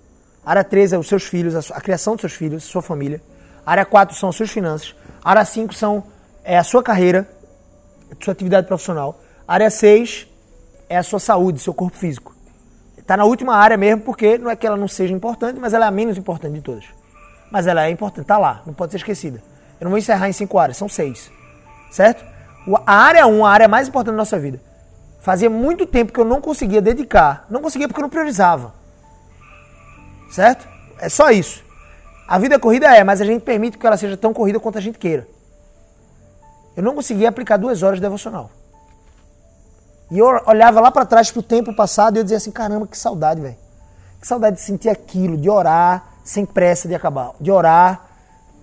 [0.46, 3.20] Área 3 é os seus filhos, a, criação dos seus filhos, sua família.
[3.66, 4.94] Área 4 são as suas finanças.
[5.24, 6.04] Área 5 são,
[6.44, 7.28] é a sua carreira,
[8.08, 9.18] a sua atividade profissional.
[9.48, 10.28] Área 6
[10.88, 12.33] é a sua saúde, seu corpo físico.
[13.04, 15.84] Está na última área mesmo, porque não é que ela não seja importante, mas ela
[15.84, 16.86] é a menos importante de todas.
[17.50, 19.42] Mas ela é importante, está lá, não pode ser esquecida.
[19.78, 21.30] Eu não vou encerrar em cinco áreas, são seis.
[21.90, 22.24] Certo?
[22.86, 24.58] A área 1, a área mais importante da nossa vida.
[25.20, 27.44] Fazia muito tempo que eu não conseguia dedicar.
[27.50, 28.72] Não conseguia porque eu não priorizava.
[30.30, 30.66] Certo?
[30.98, 31.62] É só isso.
[32.26, 34.80] A vida corrida é, mas a gente permite que ela seja tão corrida quanto a
[34.80, 35.28] gente queira.
[36.74, 38.50] eu não conseguia aplicar duas horas de devocional.
[40.10, 42.96] E eu olhava lá para trás pro tempo passado e eu dizia assim, caramba, que
[42.96, 43.56] saudade, velho.
[44.20, 48.06] Que saudade de sentir aquilo, de orar sem pressa de acabar, de orar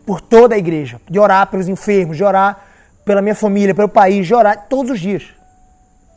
[0.05, 2.65] por toda a igreja, de orar pelos enfermos, de orar
[3.05, 5.27] pela minha família, pelo país, de orar todos os dias.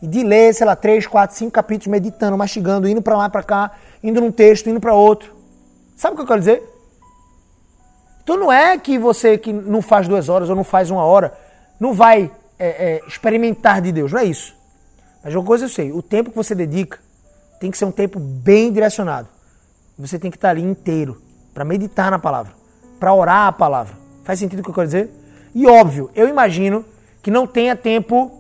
[0.00, 3.42] E de ler, sei lá, três, quatro, cinco capítulos, meditando, mastigando, indo para lá, para
[3.42, 5.34] cá, indo num texto, indo para outro.
[5.96, 6.62] Sabe o que eu quero dizer?
[8.22, 11.34] Então não é que você que não faz duas horas ou não faz uma hora,
[11.78, 14.53] não vai é, é, experimentar de Deus, não é isso.
[15.24, 16.98] Mas uma coisa eu sei, o tempo que você dedica
[17.58, 19.26] tem que ser um tempo bem direcionado.
[19.98, 21.22] Você tem que estar ali inteiro
[21.54, 22.52] para meditar na palavra,
[23.00, 23.96] para orar a palavra.
[24.22, 25.10] Faz sentido o que eu quero dizer?
[25.54, 26.84] E óbvio, eu imagino
[27.22, 28.38] que não tenha tempo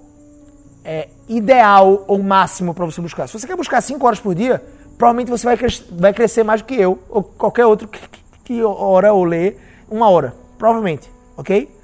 [0.84, 3.26] é, ideal ou máximo para você buscar.
[3.26, 4.62] Se você quer buscar 5 horas por dia,
[4.98, 8.20] provavelmente você vai, cres vai crescer mais do que eu, ou qualquer outro que, que,
[8.44, 9.56] que ora ou lê
[9.88, 10.34] uma hora.
[10.58, 11.74] Provavelmente, ok?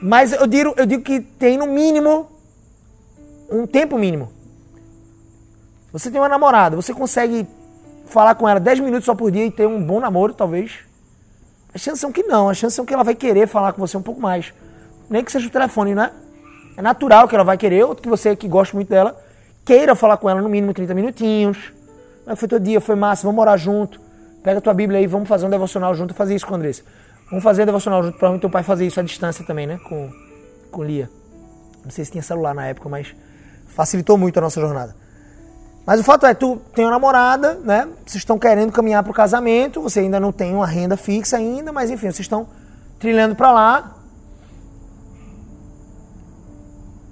[0.00, 2.35] Mas eu digo, eu digo que tem no mínimo
[3.50, 4.32] um tempo mínimo.
[5.92, 7.46] Você tem uma namorada, você consegue
[8.06, 10.78] falar com ela 10 minutos só por dia e ter um bom namoro, talvez.
[11.74, 13.96] As chances são que não, as chances são que ela vai querer falar com você
[13.96, 14.52] um pouco mais.
[15.08, 16.10] Nem que seja o telefone, né?
[16.76, 19.18] É natural que ela vai querer, ou que você que gosta muito dela,
[19.64, 21.72] queira falar com ela no mínimo 30 minutinhos.
[22.36, 24.00] Foi todo dia, foi massa, vamos morar junto.
[24.42, 26.12] Pega tua Bíblia aí, vamos fazer um devocional junto.
[26.12, 26.82] Fazer isso com a Andressa.
[27.30, 28.12] Vamos fazer um devocional junto.
[28.12, 29.78] Provavelmente teu pai fazer isso à distância também, né?
[29.88, 30.10] Com,
[30.70, 31.10] com Lia.
[31.84, 33.14] Não sei se tinha celular na época, mas
[33.76, 34.96] facilitou muito a nossa jornada.
[35.84, 37.86] Mas o fato é, tu tem uma namorada, né?
[38.04, 41.72] Vocês estão querendo caminhar para o casamento, você ainda não tem uma renda fixa ainda,
[41.72, 42.48] mas enfim, vocês estão
[42.98, 43.92] trilhando para lá.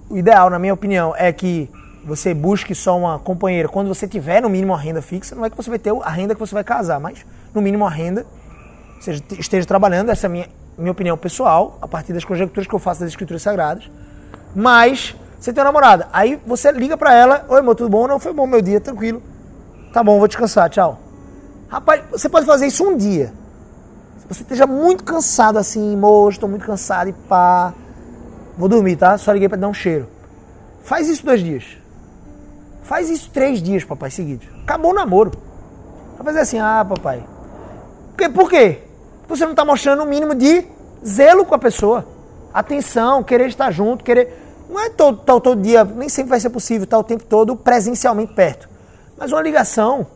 [0.09, 1.71] O ideal, na minha opinião, é que
[2.05, 5.35] você busque só uma companheira quando você tiver no mínimo uma renda fixa.
[5.35, 7.25] Não é que você vai ter a renda que você vai casar, mas
[7.55, 8.27] no mínimo a renda,
[9.01, 10.11] seja, esteja trabalhando.
[10.11, 10.49] Essa é a minha,
[10.79, 13.91] minha opinião pessoal, a partir das conjecturas que eu faço das escrituras sagradas.
[14.55, 16.09] Mas você tem uma namorada.
[16.11, 18.09] Aí você liga pra ela: Oi, amor, tudo bom?
[18.09, 19.23] Não, foi bom meu dia, tranquilo.
[19.93, 20.99] Tá bom, vou descansar, tchau.
[21.69, 23.31] Rapaz, você pode fazer isso um dia.
[24.21, 27.75] Se você esteja muito cansado assim, moço, estou muito cansado e pá.
[28.57, 29.19] Vou dormir, tá?
[29.19, 30.09] Só liguei pra dar um cheiro.
[30.83, 31.77] Faz isso dois dias.
[32.83, 34.49] Faz isso três dias, papai, seguidos.
[34.63, 35.31] Acabou o namoro.
[36.17, 37.23] Vai fazer assim, ah, papai.
[38.33, 38.81] Por quê?
[39.29, 40.65] Você não está mostrando o mínimo de
[41.07, 42.07] zelo com a pessoa.
[42.53, 44.44] Atenção, querer estar junto, querer.
[44.69, 47.55] Não é todo, todo, todo dia, nem sempre vai ser possível estar o tempo todo
[47.55, 48.69] presencialmente perto.
[49.17, 50.07] Mas uma ligação,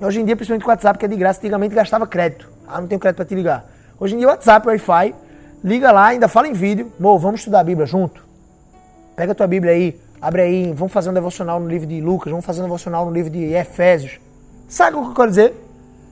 [0.00, 2.48] hoje em dia, principalmente com o WhatsApp, que é de graça, antigamente gastava crédito.
[2.66, 3.64] Ah, não tenho crédito para te ligar.
[3.98, 5.14] Hoje em dia, WhatsApp, Wi-Fi,
[5.62, 6.92] liga lá, ainda fala em vídeo.
[6.98, 8.24] Mo, vamos estudar a Bíblia junto?
[9.16, 12.30] Pega a tua Bíblia aí, abre aí, vamos fazer um devocional no livro de Lucas,
[12.30, 14.20] vamos fazer um devocional no livro de Efésios.
[14.68, 15.54] Sabe o que eu quero dizer?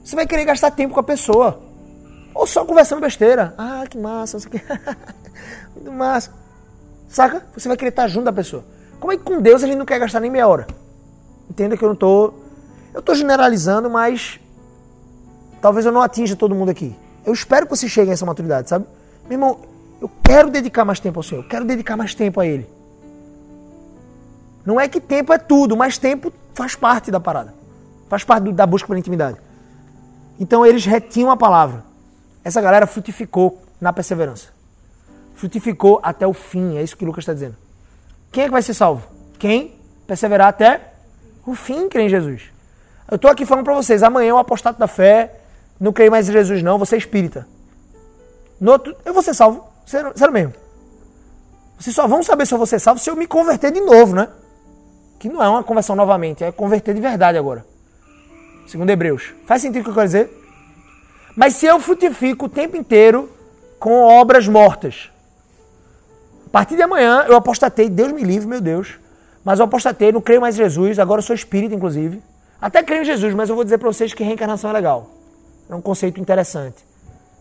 [0.03, 1.59] Você vai querer gastar tempo com a pessoa.
[2.33, 3.53] Ou só conversando besteira.
[3.57, 4.61] Ah, que massa, isso aqui.
[5.75, 6.31] Muito massa.
[7.07, 7.45] Saca?
[7.55, 8.63] Você vai querer estar junto da pessoa.
[8.99, 10.67] Como é que com Deus a gente não quer gastar nem meia hora?
[11.49, 12.33] Entenda que eu não tô.
[12.93, 14.39] Eu tô generalizando, mas
[15.61, 16.95] talvez eu não atinja todo mundo aqui.
[17.25, 18.85] Eu espero que você chegue a essa maturidade, sabe?
[19.25, 19.59] Meu irmão,
[20.01, 22.67] eu quero dedicar mais tempo ao Senhor, eu quero dedicar mais tempo a Ele.
[24.65, 27.53] Não é que tempo é tudo, mas tempo faz parte da parada.
[28.09, 29.37] Faz parte da busca pela intimidade.
[30.39, 31.83] Então eles retinham a palavra.
[32.43, 34.56] Essa galera frutificou na perseverança
[35.37, 36.77] frutificou até o fim.
[36.77, 37.55] É isso que Lucas está dizendo.
[38.31, 39.07] Quem é que vai ser salvo?
[39.39, 40.93] Quem perseverar até
[41.45, 42.51] o fim, crê em Jesus.
[43.09, 45.39] Eu estou aqui falando para vocês, amanhã o apostato da fé,
[45.79, 47.47] não creio mais em Jesus não, você é espírita.
[48.59, 50.53] No outro, eu vou ser salvo, sério mesmo.
[51.79, 54.15] Vocês só vão saber se eu vou ser salvo se eu me converter de novo,
[54.15, 54.27] né?
[55.19, 57.65] Que não é uma conversão novamente, é converter de verdade agora.
[58.67, 59.33] Segundo Hebreus.
[59.45, 60.43] Faz sentido o que eu quero dizer?
[61.35, 63.31] Mas se eu frutifico o tempo inteiro
[63.79, 65.11] com obras mortas,
[66.47, 68.97] a partir de amanhã eu apostatei, Deus me livre, meu Deus.
[69.43, 72.23] Mas eu apostatei, não creio mais em Jesus, agora eu sou espírita, inclusive.
[72.61, 75.09] Até creio em Jesus, mas eu vou dizer para vocês que reencarnação é legal.
[75.69, 76.77] É um conceito interessante.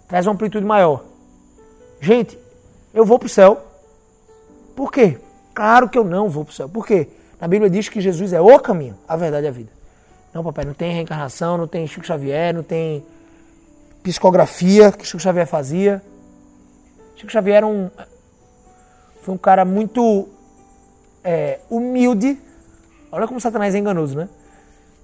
[0.08, 1.04] Traz uma amplitude maior.
[2.00, 2.36] Gente,
[2.92, 3.64] eu vou para o céu.
[4.74, 5.18] Por quê?
[5.54, 6.68] Claro que eu não vou para o céu.
[6.68, 7.08] Por quê?
[7.40, 9.70] Na Bíblia diz que Jesus é o caminho, a verdade e a vida.
[10.34, 13.04] Não, papai, não tem reencarnação, não tem Chico Xavier, não tem
[14.02, 16.02] psicografia que Chico Xavier fazia.
[17.14, 17.88] Chico Xavier era um,
[19.26, 20.28] foi um cara muito
[21.24, 22.38] é, humilde.
[23.10, 24.28] Olha como Satanás é enganoso, né?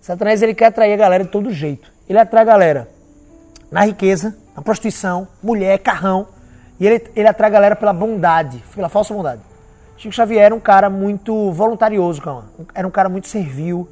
[0.00, 1.92] Satanás ele quer atrair a galera de todo jeito.
[2.08, 2.88] Ele atrai a galera
[3.68, 6.28] na riqueza, na prostituição, mulher, carrão.
[6.78, 9.42] E ele, ele atrai a galera pela bondade, pela falsa bondade.
[9.96, 12.44] Chico Xavier era um cara muito voluntarioso, calma.
[12.72, 13.88] Era um cara muito servil.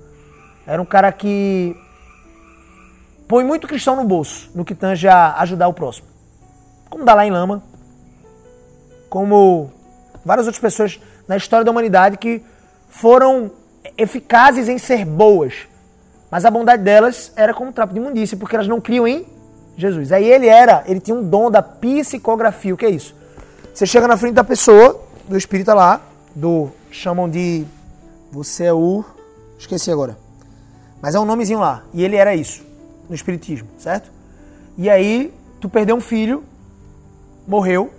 [0.65, 1.77] Era um cara que
[3.27, 6.07] põe muito cristão no bolso, no que tange a ajudar o próximo.
[6.89, 7.65] Como Dalai Lama,
[9.09, 9.73] como
[10.25, 12.43] várias outras pessoas na história da humanidade que
[12.89, 13.51] foram
[13.97, 15.55] eficazes em ser boas.
[16.31, 19.27] Mas a bondade delas era como um trapo de imundícia, porque elas não criam em
[19.77, 20.13] Jesus.
[20.13, 22.75] Aí ele era, ele tinha um dom da psicografia.
[22.75, 23.15] O que é isso?
[23.75, 26.01] Você chega na frente da pessoa, do espírita lá,
[26.35, 27.65] do chamam de
[28.31, 29.05] você é o
[29.59, 30.17] esqueci agora.
[31.03, 31.83] Mas é um nomezinho lá.
[31.93, 32.65] E ele era isso
[33.09, 34.11] no espiritismo, certo?
[34.79, 36.45] E aí tu perdeu um filho,
[37.47, 37.91] morreu.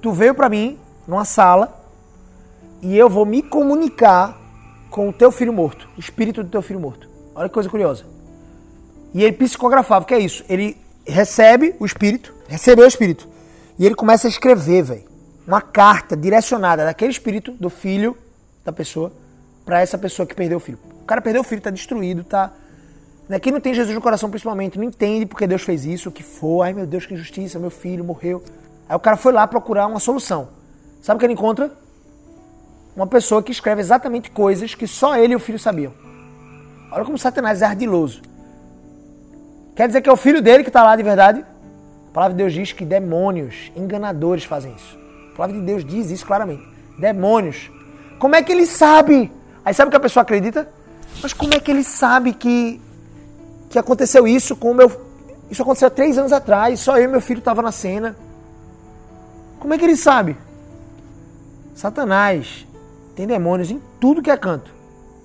[0.00, 1.78] Tu veio para mim numa sala
[2.80, 4.38] e eu vou me comunicar
[4.90, 7.08] com o teu filho morto, o espírito do teu filho morto.
[7.34, 8.04] Olha que coisa curiosa.
[9.14, 10.44] E ele psicografava, que é isso?
[10.48, 13.28] Ele recebe o espírito, recebeu o espírito,
[13.78, 15.04] e ele começa a escrever, velho,
[15.46, 18.16] uma carta direcionada daquele espírito, do filho
[18.64, 19.12] da pessoa,
[19.64, 20.78] para essa pessoa que perdeu o filho.
[21.02, 22.52] O cara perdeu o filho, tá destruído, tá.
[23.28, 23.38] Né?
[23.38, 26.22] Quem não tem Jesus no coração, principalmente, não entende porque Deus fez isso, o que
[26.22, 28.42] foi, ai meu Deus, que injustiça, meu filho morreu.
[28.88, 30.48] Aí o cara foi lá procurar uma solução.
[31.02, 31.70] Sabe o que ele encontra?
[32.96, 35.92] Uma pessoa que escreve exatamente coisas que só ele e o filho sabiam.
[36.90, 38.22] Olha como Satanás é ardiloso.
[39.76, 41.44] Quer dizer que é o filho dele que está lá de verdade?
[42.10, 44.98] A palavra de Deus diz que demônios, enganadores fazem isso.
[45.32, 46.66] A palavra de Deus diz isso claramente.
[46.98, 47.70] Demônios.
[48.18, 49.30] Como é que ele sabe?
[49.64, 50.68] Aí sabe o que a pessoa acredita?
[51.22, 52.80] Mas como é que ele sabe que,
[53.68, 54.90] que aconteceu isso com o meu.
[55.50, 58.16] Isso aconteceu há três anos atrás, só eu e meu filho estavam na cena.
[59.58, 60.36] Como é que ele sabe?
[61.74, 62.66] Satanás
[63.14, 64.72] tem demônios em tudo que é canto.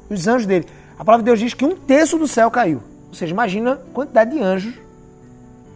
[0.09, 0.67] Os anjos dele.
[0.97, 2.81] A palavra de Deus diz que um terço do céu caiu.
[3.09, 4.73] Ou seja, imagina a quantidade de anjos,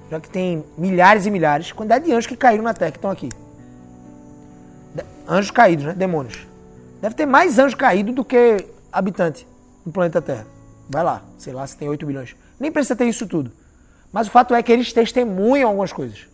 [0.09, 3.11] já que tem milhares e milhares, quantidade de anjos que caíram na Terra, que estão
[3.11, 3.29] aqui.
[5.27, 5.93] Anjos caídos, né?
[5.93, 6.47] Demônios.
[7.01, 9.47] Deve ter mais anjos caídos do que habitante
[9.85, 10.47] no planeta Terra.
[10.89, 12.35] Vai lá, sei lá se tem 8 bilhões.
[12.59, 13.51] Nem precisa ter isso tudo.
[14.11, 16.27] Mas o fato é que eles testemunham algumas coisas.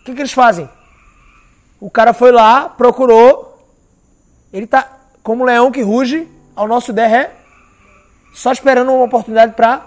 [0.00, 0.68] O que, que eles fazem?
[1.80, 3.58] O cara foi lá, procurou.
[4.52, 7.32] Ele tá como um leão que ruge ao nosso derré,
[8.32, 9.84] só esperando uma oportunidade para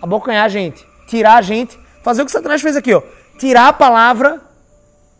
[0.00, 3.02] abocanhar a gente, tirar a gente, fazer o que Satanás fez aqui, ó,
[3.36, 4.40] tirar a palavra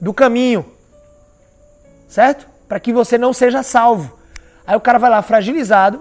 [0.00, 0.64] do caminho,
[2.06, 2.46] certo?
[2.68, 4.16] Para que você não seja salvo.
[4.64, 6.00] Aí o cara vai lá fragilizado,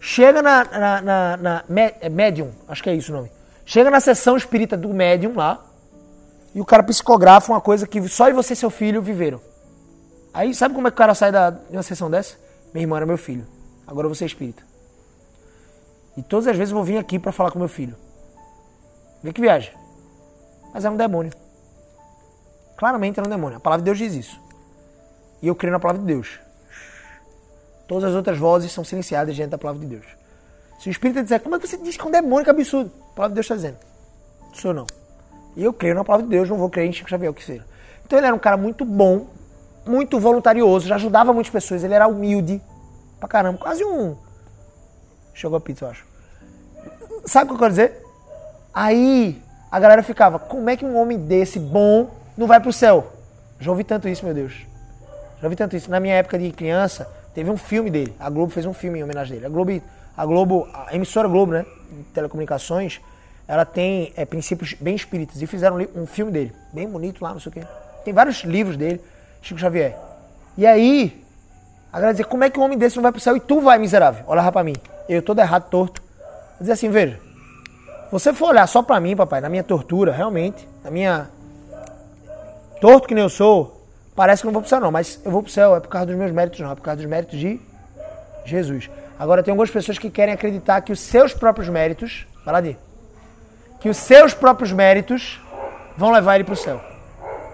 [0.00, 1.62] chega na, na, na, na
[2.00, 3.32] é médium, acho que é isso o nome,
[3.64, 5.65] chega na sessão espírita do médium lá,
[6.56, 9.38] e o cara psicografa uma coisa que só você e seu filho viveram.
[10.32, 12.38] Aí sabe como é que o cara sai da, de uma sessão dessa?
[12.72, 13.46] Minha irmã era meu filho,
[13.86, 14.62] agora você é espírita.
[16.16, 17.94] E todas as vezes eu vou vir aqui para falar com meu filho.
[19.22, 19.70] Vê que viagem.
[20.72, 21.30] Mas é um demônio.
[22.78, 23.58] Claramente era um demônio.
[23.58, 24.40] A palavra de Deus diz isso.
[25.42, 26.40] E eu creio na palavra de Deus.
[27.86, 30.06] Todas as outras vozes são silenciadas diante da palavra de Deus.
[30.78, 32.90] Se o Espírito disser, como é que você diz que é um demônio, que absurdo?
[33.10, 33.76] A palavra de Deus está dizendo.
[34.54, 34.86] Sou não.
[35.56, 37.42] E eu creio na palavra de Deus, não vou crer em Chico Xavier, o que
[37.42, 37.64] seja.
[38.04, 39.26] Então ele era um cara muito bom,
[39.86, 42.60] muito voluntarioso, já ajudava muitas pessoas, ele era humilde
[43.18, 44.16] pra caramba, quase um
[45.36, 46.04] Chegou a pizza, eu acho.
[47.26, 48.02] Sabe o que eu quero dizer?
[48.72, 53.12] Aí a galera ficava, como é que um homem desse bom não vai pro céu?
[53.60, 54.66] Já ouvi tanto isso, meu Deus.
[55.38, 55.90] Já ouvi tanto isso.
[55.90, 58.14] Na minha época de criança, teve um filme dele.
[58.18, 59.46] A Globo fez um filme em homenagem dele.
[59.46, 59.82] A Globo,
[60.16, 61.66] a Globo, a emissora Globo, né?
[62.14, 63.00] Telecomunicações,
[63.48, 65.40] ela tem é, princípios bem espíritas.
[65.40, 67.62] E fizeram um filme dele, bem bonito lá, não sei o quê.
[68.04, 69.00] Tem vários livros dele,
[69.42, 69.96] Chico Xavier.
[70.56, 71.22] E aí,
[71.92, 73.60] a galera dizia, como é que um homem desse não vai pro céu e tu
[73.60, 74.24] vai, miserável?
[74.26, 74.74] Olha lá pra mim
[75.08, 76.02] eu todo errado, torto.
[76.60, 77.18] Dizer assim, veja,
[78.10, 81.28] você for olhar só pra mim, papai, na minha tortura, realmente, na minha
[82.80, 85.42] torto que nem eu sou, parece que não vou pro céu não, mas eu vou
[85.42, 87.60] pro céu, é por causa dos meus méritos não, é por causa dos méritos de
[88.44, 88.90] Jesus.
[89.18, 92.76] Agora tem algumas pessoas que querem acreditar que os seus próprios méritos, lá de,
[93.80, 95.40] que os seus próprios méritos
[95.96, 96.80] vão levar ele pro céu.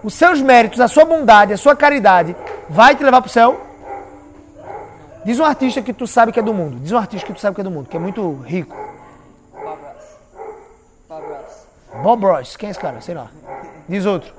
[0.03, 2.35] Os seus méritos, a sua bondade, a sua caridade
[2.69, 3.61] vai te levar pro céu?
[5.25, 6.81] Diz um artista que tu sabe que é do mundo.
[6.81, 8.77] Diz um artista que tu sabe que é do mundo, que é muito rico.
[9.53, 10.19] Bob Ross.
[11.09, 12.03] Bob Ross.
[12.03, 12.57] Bob Ross.
[12.57, 13.01] Quem é esse cara?
[13.01, 13.29] Sei lá.
[13.89, 14.33] Diz outro.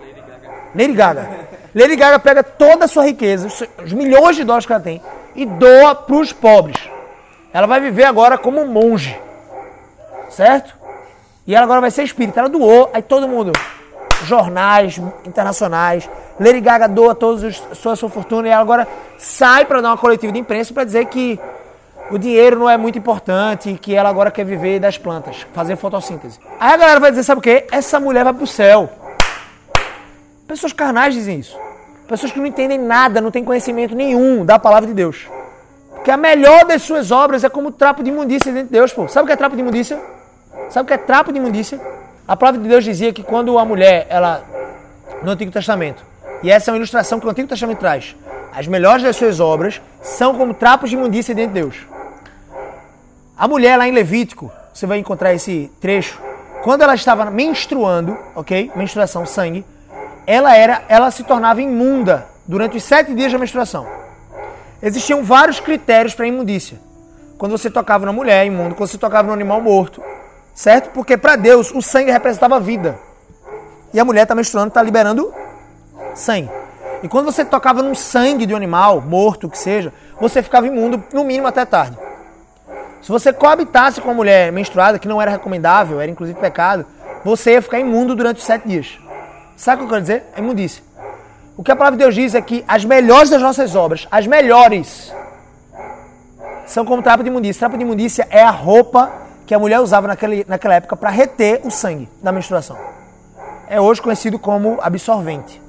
[0.00, 0.50] Lady Gaga.
[0.74, 1.30] Lady Gaga.
[1.74, 3.48] Lady Gaga pega toda a sua riqueza,
[3.82, 5.00] os milhões de dólares que ela tem,
[5.34, 6.76] e doa para os pobres.
[7.52, 9.18] Ela vai viver agora como monge.
[10.28, 10.76] Certo?
[11.46, 12.40] E ela agora vai ser espírita.
[12.40, 13.52] Ela doou, aí todo mundo
[14.24, 16.08] jornais internacionais.
[16.38, 18.86] Lady Gaga doa toda sua, sua fortuna e ela agora
[19.16, 21.38] sai para dar uma coletiva de imprensa para dizer que
[22.10, 25.76] o dinheiro não é muito importante e que ela agora quer viver das plantas, fazer
[25.76, 26.38] fotossíntese.
[26.58, 27.66] Aí a galera vai dizer, sabe o quê?
[27.70, 28.88] Essa mulher vai pro céu.
[30.46, 31.58] Pessoas carnais dizem isso.
[32.06, 35.26] Pessoas que não entendem nada, não têm conhecimento nenhum da palavra de Deus.
[35.98, 39.08] Porque a melhor das suas obras é como trapo de imundícia dentro de Deus, pô.
[39.08, 40.00] Sabe o que é trapo de imundícia?
[40.70, 41.80] Sabe o que é trapo de imundícia?
[42.26, 44.42] A palavra de Deus dizia que quando a mulher ela
[45.22, 46.04] no Antigo Testamento.
[46.42, 48.14] E essa é uma ilustração que o Antigo Testamento traz.
[48.54, 51.76] As melhores das suas obras são como trapos de imundícia diante de Deus.
[53.36, 56.20] A mulher lá em Levítico, você vai encontrar esse trecho,
[56.62, 58.70] quando ela estava menstruando, ok?
[58.74, 59.64] Menstruação, sangue,
[60.26, 63.86] ela era, ela se tornava imunda durante os sete dias da menstruação.
[64.82, 66.78] Existiam vários critérios para imundícia.
[67.36, 68.74] Quando você tocava na mulher, imundo.
[68.74, 70.02] Quando você tocava no animal morto,
[70.54, 70.90] certo?
[70.90, 72.98] Porque para Deus o sangue representava vida.
[73.92, 75.32] E a mulher está menstruando, está liberando
[76.14, 76.50] sangue.
[77.02, 81.02] E quando você tocava num sangue de um animal, morto, que seja, você ficava imundo,
[81.12, 81.96] no mínimo até tarde.
[83.00, 86.84] Se você coabitasse com uma mulher menstruada, que não era recomendável, era inclusive pecado,
[87.24, 88.98] você ia ficar imundo durante os sete dias.
[89.56, 90.24] Sabe o que eu quero dizer?
[90.34, 90.82] É imundícia.
[91.58, 94.28] O que a palavra de Deus diz é que as melhores das nossas obras, as
[94.28, 95.12] melhores,
[96.64, 97.58] são como trapo de imundícia.
[97.58, 99.10] Trapo de imundícia é a roupa
[99.44, 102.78] que a mulher usava naquele, naquela época para reter o sangue da menstruação.
[103.68, 105.60] É hoje conhecido como absorvente.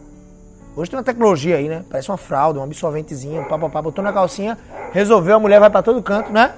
[0.75, 1.83] Hoje tem uma tecnologia aí, né?
[1.89, 4.59] Parece uma fralda, um absorventezinho, papapá, botou na calcinha,
[4.93, 6.53] resolveu, a mulher vai para todo canto, né?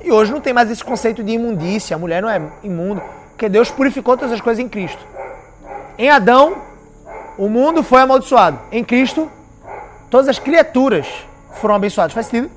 [0.00, 3.48] E hoje não tem mais esse conceito de imundícia, a mulher não é imunda, porque
[3.48, 5.04] Deus purificou todas as coisas em Cristo.
[5.98, 6.70] Em Adão,
[7.38, 8.58] o mundo foi amaldiçoado.
[8.70, 9.30] Em Cristo,
[10.10, 11.06] todas as criaturas
[11.54, 12.12] foram abençoadas.
[12.12, 12.50] Faz sentido?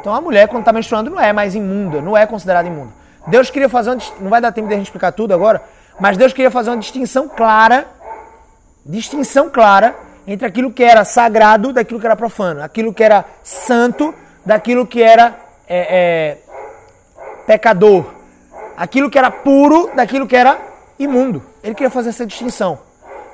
[0.00, 2.92] Então a mulher, quando está menstruando, não é mais imunda, não é considerada imunda.
[3.26, 4.00] Deus queria fazer uma.
[4.20, 5.62] Não vai dar tempo de a gente explicar tudo agora,
[6.00, 7.86] mas Deus queria fazer uma distinção clara
[8.84, 9.94] distinção clara
[10.26, 14.14] entre aquilo que era sagrado daquilo que era profano, aquilo que era santo
[14.44, 15.36] daquilo que era
[15.68, 16.38] é, é,
[17.46, 18.06] pecador,
[18.76, 20.58] aquilo que era puro daquilo que era
[20.98, 21.42] imundo.
[21.62, 22.78] Ele queria fazer essa distinção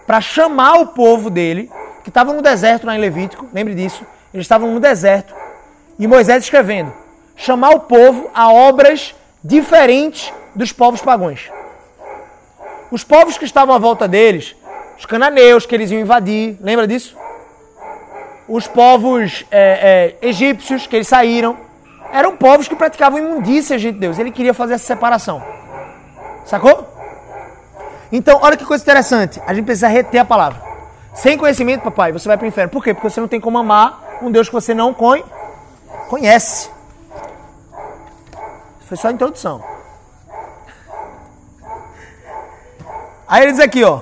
[0.09, 1.70] para chamar o povo dele,
[2.02, 5.34] que estava no deserto lá em Levítico, lembre disso, eles estavam no deserto,
[5.98, 6.90] e Moisés escrevendo,
[7.36, 11.50] chamar o povo a obras diferentes dos povos pagãos.
[12.90, 14.56] Os povos que estavam à volta deles
[14.98, 17.14] os cananeus que eles iam invadir, lembra disso?
[18.48, 21.56] Os povos é, é, egípcios que eles saíram,
[22.12, 24.18] eram povos que praticavam imundícia, gente de Deus.
[24.18, 25.40] Ele queria fazer essa separação.
[26.46, 26.88] Sacou?
[28.11, 29.40] Então, olha que coisa interessante.
[29.46, 30.62] A gente precisa reter a palavra.
[31.14, 32.70] Sem conhecimento, papai, você vai para o inferno.
[32.70, 32.94] Por quê?
[32.94, 34.94] Porque você não tem como amar um Deus que você não
[36.09, 36.70] conhece.
[38.86, 39.62] Foi só a introdução.
[43.26, 44.00] Aí ele diz aqui, ó.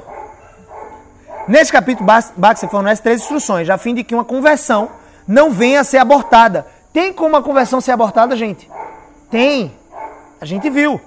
[1.49, 4.91] Neste capítulo, Baxter fornece três instruções, a fim de que uma conversão
[5.27, 6.67] não venha a ser abortada.
[6.93, 8.71] Tem como a conversão ser abortada, gente?
[9.31, 9.77] Tem.
[10.41, 11.01] A gente viu.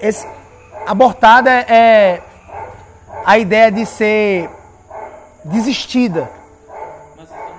[0.00, 0.26] Esse,
[0.86, 2.22] abortada é
[3.24, 4.48] a ideia de ser
[5.44, 6.30] desistida.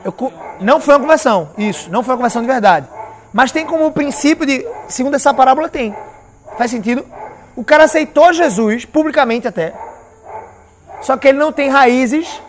[0.03, 0.13] Eu,
[0.61, 1.91] não foi uma conversão, isso.
[1.91, 2.87] Não foi uma conversão de verdade.
[3.33, 4.65] Mas tem como princípio de.
[4.87, 5.95] Segundo essa parábola, tem.
[6.57, 7.05] Faz sentido?
[7.55, 9.73] O cara aceitou Jesus, publicamente até
[11.01, 12.41] só que ele não tem raízes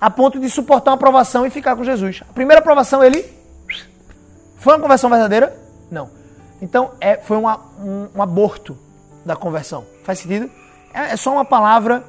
[0.00, 2.22] a ponto de suportar uma aprovação e ficar com Jesus.
[2.28, 3.24] A primeira aprovação ele
[4.56, 5.56] foi uma conversão verdadeira?
[5.90, 6.10] Não.
[6.60, 8.76] Então é, foi uma, um, um, aborto
[9.26, 9.84] da conversão.
[10.04, 10.48] Faz sentido?
[10.94, 12.04] É, é só uma palavra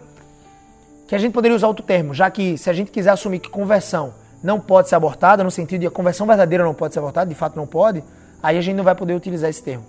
[1.08, 3.50] que a gente poderia usar outro termo, já que se a gente quiser assumir que
[3.50, 4.14] conversão
[4.44, 7.36] não pode ser abortada, no sentido de a conversão verdadeira não pode ser abortada, de
[7.36, 8.04] fato não pode,
[8.42, 9.84] aí a gente não vai poder utilizar esse termo.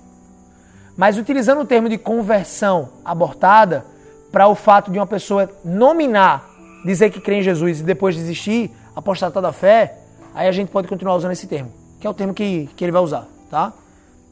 [0.97, 3.85] Mas utilizando o termo de conversão abortada,
[4.33, 6.49] para o fato de uma pessoa nominar,
[6.85, 9.99] dizer que crê em Jesus e depois desistir, apostatar da fé,
[10.35, 12.93] aí a gente pode continuar usando esse termo, que é o termo que, que ele
[12.93, 13.73] vai usar, tá?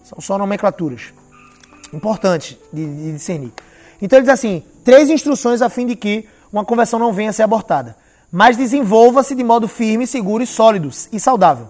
[0.03, 1.13] São só nomenclaturas
[1.93, 3.53] importantes de, de discernir.
[4.01, 7.33] Então ele diz assim: três instruções a fim de que uma conversão não venha a
[7.33, 7.97] ser abortada,
[8.31, 11.69] mas desenvolva-se de modo firme, seguro e sólido e saudável.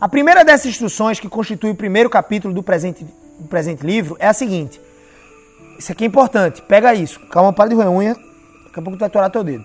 [0.00, 3.06] A primeira dessas instruções, que constitui o primeiro capítulo do presente,
[3.38, 4.80] do presente livro, é a seguinte:
[5.78, 6.62] isso aqui é importante.
[6.62, 7.20] Pega isso.
[7.28, 8.14] Calma, para de roer unha.
[8.14, 9.64] Daqui a pouco tu vai torar teu dedo.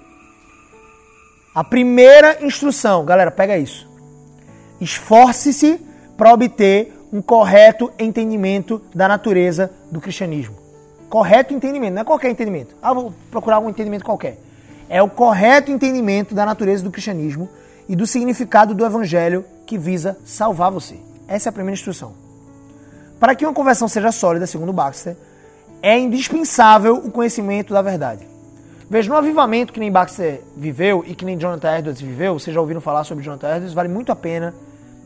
[1.53, 3.89] A primeira instrução, galera, pega isso.
[4.79, 5.79] Esforce-se
[6.17, 10.55] para obter um correto entendimento da natureza do cristianismo.
[11.09, 12.75] Correto entendimento, não é qualquer entendimento.
[12.81, 14.37] Ah, vou procurar um entendimento qualquer.
[14.87, 17.49] É o correto entendimento da natureza do cristianismo
[17.87, 20.97] e do significado do evangelho que visa salvar você.
[21.27, 22.13] Essa é a primeira instrução.
[23.19, 25.17] Para que uma conversão seja sólida, segundo Baxter,
[25.81, 28.25] é indispensável o conhecimento da verdade.
[28.89, 32.59] Veja, no avivamento que nem Baxter viveu e que nem Jonathan Edwards viveu, vocês já
[32.59, 34.53] ouviram falar sobre Jonathan Edwards, vale muito a pena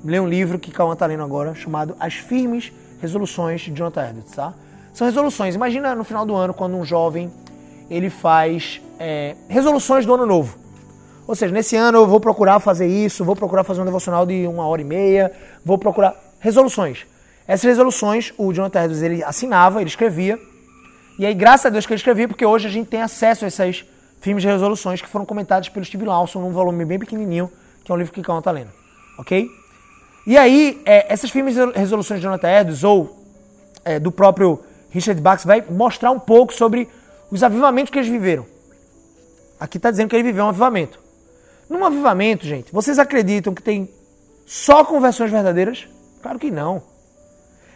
[0.06, 4.34] ler um livro que Cauã está lendo agora, chamado As Firmes Resoluções de Jonathan Edwards,
[4.34, 4.54] tá?
[4.94, 5.56] São resoluções.
[5.56, 7.30] Imagina no final do ano, quando um jovem
[7.90, 10.58] ele faz é, resoluções do ano novo.
[11.28, 14.48] Ou seja, nesse ano eu vou procurar fazer isso, vou procurar fazer um devocional de
[14.48, 15.32] uma hora e meia,
[15.64, 17.06] vou procurar resoluções.
[17.48, 20.40] Essas resoluções, o Jonathan Edwards ele assinava, ele escrevia,
[21.18, 23.48] e aí, graças a Deus que ele escrevia, porque hoje a gente tem acesso a
[23.48, 23.86] essas
[24.20, 27.50] filmes de resoluções que foram comentados pelo Steve Lawson num volume bem pequenininho,
[27.86, 28.72] que é um livro que o Cão tá lendo.
[29.18, 29.50] Ok?
[30.26, 33.24] E aí, é, essas filmes de resoluções de Jonathan Edwards ou
[33.84, 34.60] é, do próprio
[34.90, 36.90] Richard Bach vai mostrar um pouco sobre
[37.30, 38.46] os avivamentos que eles viveram.
[39.60, 41.00] Aqui está dizendo que ele viveu um avivamento.
[41.70, 43.90] Num avivamento, gente, vocês acreditam que tem
[44.46, 45.88] só conversões verdadeiras?
[46.22, 46.82] Claro que não.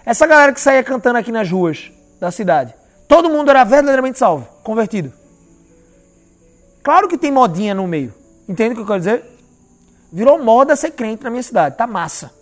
[0.06, 2.74] Essa galera que saía cantando aqui nas ruas da cidade,
[3.08, 5.14] todo mundo era verdadeiramente salvo, convertido.
[6.82, 8.14] Claro que tem modinha no meio.
[8.48, 9.26] Entende o que eu quero dizer?
[10.12, 11.78] Virou moda ser crente na minha cidade.
[11.78, 12.39] Tá massa.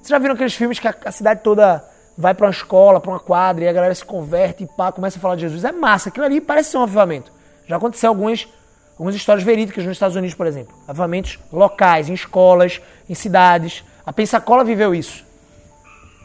[0.00, 1.84] Vocês já viram aqueles filmes que a, cidade toda
[2.16, 5.18] vai para uma escola, para uma quadra e a galera se converte e pá, começa
[5.18, 5.62] a falar de Jesus?
[5.62, 6.08] É massa.
[6.08, 7.30] Aquilo ali parece ser um avivamento.
[7.66, 8.48] Já aconteceu algumas,
[8.92, 10.74] algumas histórias verídicas nos Estados Unidos, por exemplo.
[10.88, 13.84] Avivamentos locais, em escolas, em cidades.
[14.04, 15.24] A Pensacola viveu isso.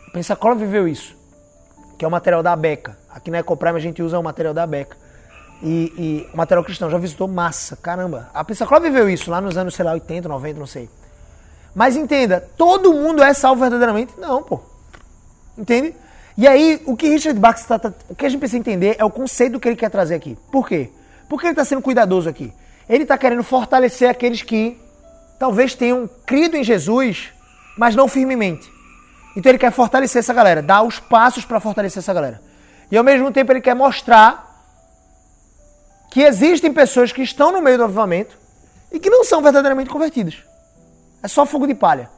[0.07, 1.15] A Pensacola viveu isso.
[1.97, 2.97] Que é o material da Beca.
[3.09, 4.95] Aqui na Ecoprime a gente usa o material da Beca.
[5.61, 8.30] E, e o material cristão já visitou massa, caramba.
[8.34, 10.89] A Pensacola viveu isso lá nos anos, sei lá, 80, 90, não sei.
[11.76, 14.13] Mas entenda, todo mundo é salvo verdadeiramente?
[14.17, 14.61] Não, pô.
[15.57, 15.93] Entende?
[16.38, 17.80] E aí, o que Richard Bach está.
[18.09, 20.38] O que a gente precisa entender é o conceito que ele quer trazer aqui.
[20.51, 20.89] Por quê?
[21.28, 22.53] Porque ele está sendo cuidadoso aqui.
[22.88, 24.80] Ele está querendo fortalecer aqueles que
[25.38, 27.30] talvez tenham crido em Jesus,
[27.78, 28.71] mas não firmemente.
[29.36, 32.41] Então ele quer fortalecer essa galera, dar os passos para fortalecer essa galera.
[32.89, 34.45] E ao mesmo tempo ele quer mostrar
[36.11, 38.38] que existem pessoas que estão no meio do avivamento
[38.91, 40.38] e que não são verdadeiramente convertidas.
[41.22, 42.09] É só fogo de palha.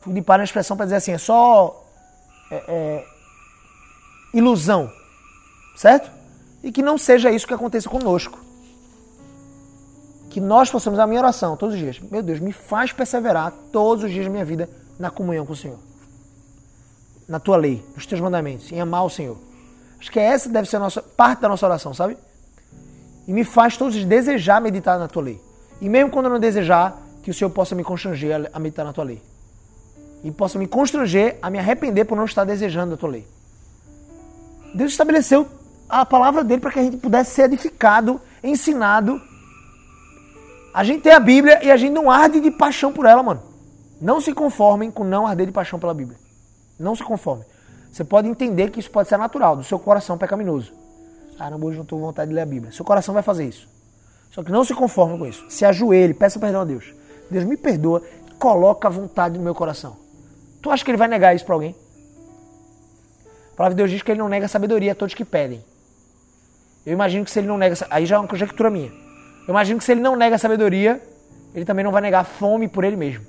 [0.00, 1.84] Fogo de palha é uma expressão para dizer assim, é só
[2.50, 3.06] é, é,
[4.32, 4.90] ilusão,
[5.76, 6.10] certo?
[6.62, 8.38] E que não seja isso que aconteça conosco.
[10.30, 14.04] Que nós possamos, a minha oração todos os dias, meu Deus, me faz perseverar todos
[14.04, 14.68] os dias da minha vida
[14.98, 15.78] na comunhão com o Senhor.
[17.28, 19.36] Na tua lei, nos teus mandamentos, em amar o Senhor.
[20.00, 22.16] Acho que essa deve ser nossa, parte da nossa oração, sabe?
[23.26, 25.40] E me faz todos desejar meditar na tua lei.
[25.80, 26.96] E mesmo quando eu não desejar,
[27.28, 29.20] que o Senhor possa me constranger a meditar na tua lei.
[30.24, 33.28] E possa me constranger a me arrepender por não estar desejando a tua lei.
[34.74, 35.46] Deus estabeleceu
[35.90, 39.20] a palavra dele para que a gente pudesse ser edificado, ensinado.
[40.72, 43.42] A gente tem a Bíblia e a gente não arde de paixão por ela, mano.
[44.00, 46.18] Não se conformem com não arder de paixão pela Bíblia.
[46.80, 47.44] Não se conformem.
[47.92, 50.72] Você pode entender que isso pode ser natural, do seu coração pecaminoso.
[51.36, 52.72] Caramba, hoje não estou com vontade de ler a Bíblia.
[52.72, 53.68] Seu coração vai fazer isso.
[54.30, 55.44] Só que não se conforme com isso.
[55.50, 56.96] Se ajoelhe, peça perdão a Deus.
[57.30, 58.02] Deus me perdoa,
[58.38, 59.96] coloca a vontade no meu coração.
[60.62, 61.74] Tu acha que ele vai negar isso para alguém?
[63.52, 65.64] A palavra de Deus diz que ele não nega sabedoria a todos que pedem.
[66.86, 67.74] Eu imagino que se ele não nega.
[67.90, 68.88] Aí já é uma conjectura minha.
[68.88, 71.02] Eu imagino que se ele não nega sabedoria,
[71.54, 73.26] ele também não vai negar fome por ele mesmo.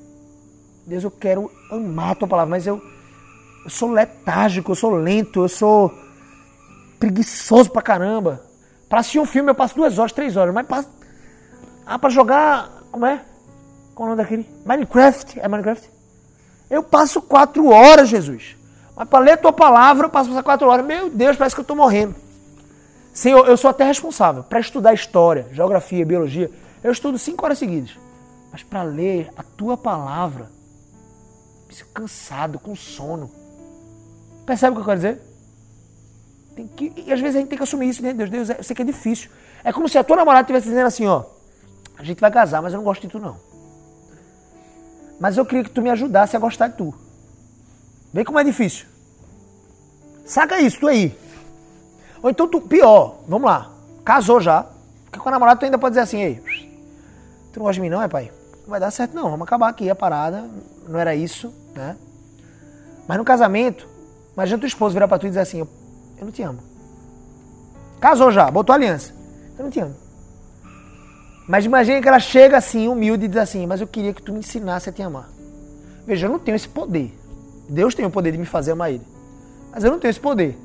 [0.86, 2.82] Deus, eu quero amar a tua palavra, mas eu,
[3.64, 5.94] eu sou letárgico, eu sou lento, eu sou
[7.00, 8.44] preguiçoso pra caramba.
[8.88, 10.84] Pra assistir um filme eu passo duas horas, três horas, mas pra,
[11.86, 12.70] ah, pra jogar.
[12.92, 13.24] Como é?
[14.00, 14.50] Qual o nome daquele?
[14.66, 15.42] Minecraft?
[15.42, 15.92] É Minecraft?
[16.70, 18.56] Eu passo quatro horas, Jesus.
[18.96, 20.86] Mas para ler tua palavra, eu passo quatro horas.
[20.86, 22.16] Meu Deus, parece que eu estou morrendo.
[23.12, 24.42] Senhor, eu sou até responsável.
[24.42, 26.50] Para estudar história, geografia, biologia,
[26.82, 27.92] eu estudo cinco horas seguidas.
[28.54, 30.50] Mas para ler a tua palavra,
[31.94, 33.30] cansado, com sono.
[34.46, 35.22] Percebe o que eu quero dizer?
[36.56, 38.14] Tem que, e às vezes a gente tem que assumir isso, né?
[38.14, 39.30] Deus, Deus, eu sei que é difícil.
[39.62, 41.26] É como se a tua namorada estivesse dizendo assim, ó,
[41.98, 43.49] a gente vai casar, mas eu não gosto de tu não.
[45.20, 46.94] Mas eu queria que tu me ajudasse a gostar de tu.
[48.14, 48.88] Vê como é difícil.
[50.26, 51.18] Saca isso, tu aí.
[52.22, 53.72] Ou então tu, pior, vamos lá,
[54.06, 54.66] casou já.
[55.06, 56.36] Porque com a namorada tu ainda pode dizer assim, ei,
[57.52, 58.32] tu não gosta de mim não, é pai?
[58.64, 60.50] Não vai dar certo não, vamos acabar aqui a parada.
[60.88, 61.98] Não era isso, né?
[63.08, 63.88] Mas no casamento,
[64.34, 65.68] imagina tua esposa virar pra tu e dizer assim, eu,
[66.20, 66.60] eu não te amo.
[68.00, 69.14] Casou já, botou aliança.
[69.58, 69.96] Eu não te amo.
[71.50, 74.32] Mas imagine que ela chega assim, humilde, e diz assim: Mas eu queria que tu
[74.32, 75.28] me ensinasse a te amar.
[76.06, 77.12] Veja, eu não tenho esse poder.
[77.68, 79.02] Deus tem o poder de me fazer amar Ele.
[79.72, 80.56] Mas eu não tenho esse poder.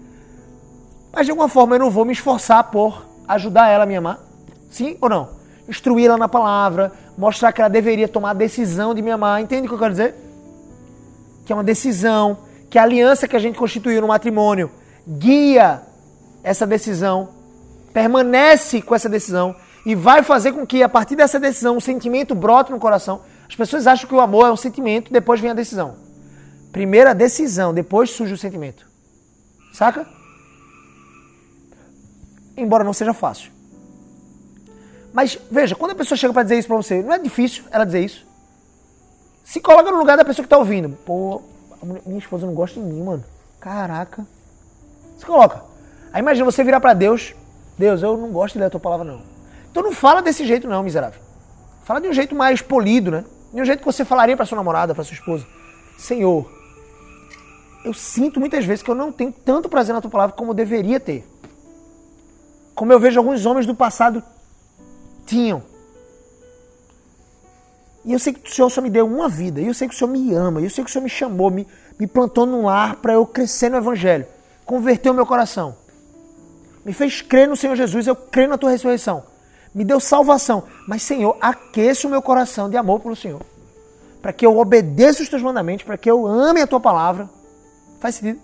[1.11, 4.21] Mas de alguma forma eu não vou me esforçar por ajudar ela a me amar?
[4.69, 5.31] Sim ou não?
[5.67, 9.41] Instruir ela na palavra, mostrar que ela deveria tomar a decisão de me amar.
[9.41, 10.15] Entende o que eu quero dizer?
[11.47, 12.37] Que é uma decisão,
[12.69, 14.71] que a aliança que a gente constituiu no matrimônio
[15.09, 15.81] guia
[16.43, 17.31] essa decisão,
[17.91, 22.35] permanece com essa decisão e vai fazer com que, a partir dessa decisão, um sentimento
[22.35, 23.23] brote no coração.
[23.47, 25.97] As pessoas acham que o amor é um sentimento, depois vem a decisão.
[26.73, 28.87] Primeiro a decisão, depois surge o sentimento.
[29.73, 30.07] Saca?
[32.57, 33.53] Embora não seja fácil.
[35.13, 37.85] Mas veja, quando a pessoa chega para dizer isso para você, não é difícil ela
[37.85, 38.27] dizer isso.
[39.45, 40.89] Se coloca no lugar da pessoa que tá ouvindo.
[41.05, 41.43] Pô,
[42.07, 43.25] minha esposa não gosta de mim, mano.
[43.61, 44.27] Caraca.
[45.19, 45.63] Se coloca.
[46.13, 47.35] Aí imagina você virar para Deus.
[47.79, 49.34] Deus, eu não gosto de ler a tua palavra, não.
[49.75, 51.21] Então não fala desse jeito não, miserável.
[51.83, 53.25] Fala de um jeito mais polido, né?
[53.53, 55.45] De um jeito que você falaria para sua namorada, para sua esposa.
[55.99, 56.49] Senhor,
[57.85, 60.55] eu sinto muitas vezes que eu não tenho tanto prazer na tua palavra como eu
[60.55, 61.29] deveria ter.
[62.73, 64.23] Como eu vejo alguns homens do passado
[65.27, 65.61] tinham.
[68.05, 69.61] E eu sei que o Senhor só me deu uma vida.
[69.61, 70.61] E eu sei que o Senhor me ama.
[70.61, 71.67] E eu sei que o Senhor me chamou, me,
[71.99, 74.25] me plantou num lar para eu crescer no Evangelho.
[74.65, 75.75] Converteu meu coração.
[76.85, 78.07] Me fez crer no Senhor Jesus.
[78.07, 79.34] Eu creio na tua ressurreição.
[79.75, 80.65] Me deu salvação.
[80.87, 83.43] Mas, Senhor, aqueça o meu coração de amor pelo Senhor.
[84.23, 85.85] Para que eu obedeça os teus mandamentos.
[85.85, 87.29] Para que eu ame a tua palavra
[88.05, 88.39] Faz sentido?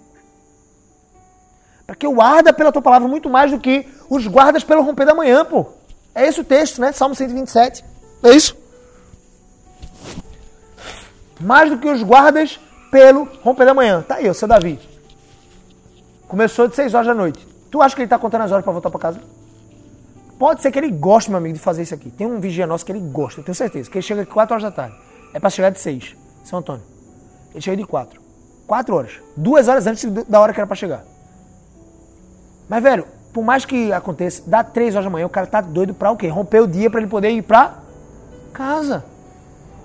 [1.87, 5.05] Para que eu arda pela tua palavra muito mais do que os guardas pelo romper
[5.05, 5.67] da manhã, pô.
[6.15, 6.93] É esse o texto, né?
[6.93, 7.85] Salmo 127.
[8.23, 8.57] É isso?
[11.39, 12.59] Mais do que os guardas
[12.91, 14.01] pelo romper da manhã.
[14.01, 14.81] Tá aí, o seu Davi.
[16.27, 17.47] Começou de 6 horas da noite.
[17.71, 19.21] Tu acha que ele tá contando as horas para voltar para casa?
[20.41, 22.11] Pode ser que ele goste, meu amigo, de fazer isso aqui.
[22.11, 23.91] Tem um vigia nosso que ele gosta, eu tenho certeza.
[23.91, 24.97] Que ele chega aqui 4 horas da tarde.
[25.35, 26.83] É para chegar de 6, São Antônio.
[27.51, 28.19] Ele chega de 4.
[28.67, 29.21] Quatro horas.
[29.37, 31.05] Duas horas antes da hora que era pra chegar.
[32.71, 35.93] Mas, velho, por mais que aconteça, dá três horas da manhã, o cara tá doido
[35.93, 36.29] pra o quê?
[36.29, 37.75] Romper o dia para ele poder ir pra
[38.55, 39.05] casa.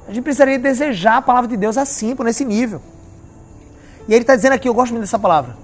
[0.07, 2.81] A gente precisaria desejar a palavra de Deus assim, por nesse nível.
[4.07, 5.57] E ele está dizendo aqui, eu gosto muito dessa palavra,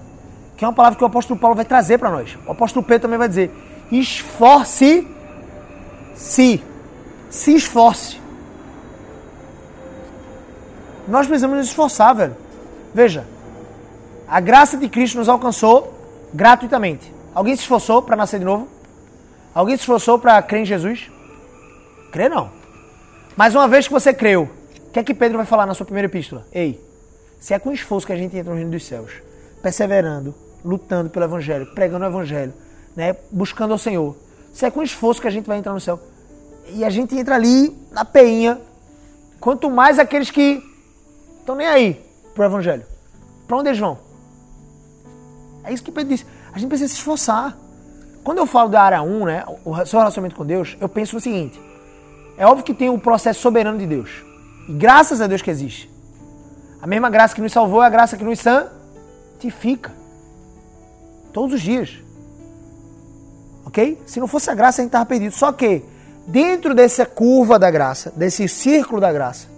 [0.54, 2.36] que é uma palavra que o apóstolo Paulo vai trazer para nós.
[2.46, 3.50] O apóstolo Pedro também vai dizer:
[4.00, 5.08] esforce-se.
[7.30, 8.20] Se esforce.
[11.06, 12.36] Nós precisamos nos esforçar, velho.
[12.94, 13.26] Veja,
[14.28, 15.92] a graça de Cristo nos alcançou
[16.32, 17.12] gratuitamente.
[17.34, 18.68] Alguém se esforçou para nascer de novo?
[19.54, 21.10] Alguém se esforçou para crer em Jesus?
[22.10, 22.50] Crer não.
[23.36, 24.48] Mas uma vez que você creu,
[24.86, 26.46] o que é que Pedro vai falar na sua primeira epístola?
[26.52, 26.80] Ei,
[27.40, 29.12] se é com esforço que a gente entra no reino dos céus,
[29.62, 30.34] perseverando,
[30.64, 32.52] lutando pelo evangelho, pregando o evangelho,
[32.96, 34.16] né, buscando ao Senhor,
[34.52, 35.98] se é com esforço que a gente vai entrar no céu,
[36.68, 38.60] e a gente entra ali na peinha,
[39.40, 40.62] quanto mais aqueles que
[41.40, 42.84] estão nem aí, pro evangelho.
[43.46, 43.98] Para onde eles vão?
[45.64, 46.26] É isso que Pedro disse.
[46.52, 47.56] A gente precisa se esforçar.
[48.24, 51.20] Quando eu falo da área 1, né, o seu relacionamento com Deus, eu penso o
[51.20, 51.60] seguinte:
[52.36, 54.24] é óbvio que tem o um processo soberano de Deus.
[54.68, 55.90] E graças a Deus que existe.
[56.80, 59.92] A mesma graça que nos salvou é a graça que nos santifica.
[61.32, 61.98] Todos os dias.
[63.72, 63.98] Ok?
[64.04, 65.34] Se não fosse a graça, a gente estava perdido.
[65.34, 65.82] Só que,
[66.26, 69.48] dentro dessa curva da graça, desse círculo da graça,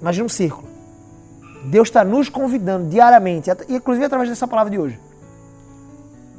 [0.00, 0.66] imagina um círculo.
[1.66, 4.98] Deus está nos convidando diariamente, inclusive através dessa palavra de hoje,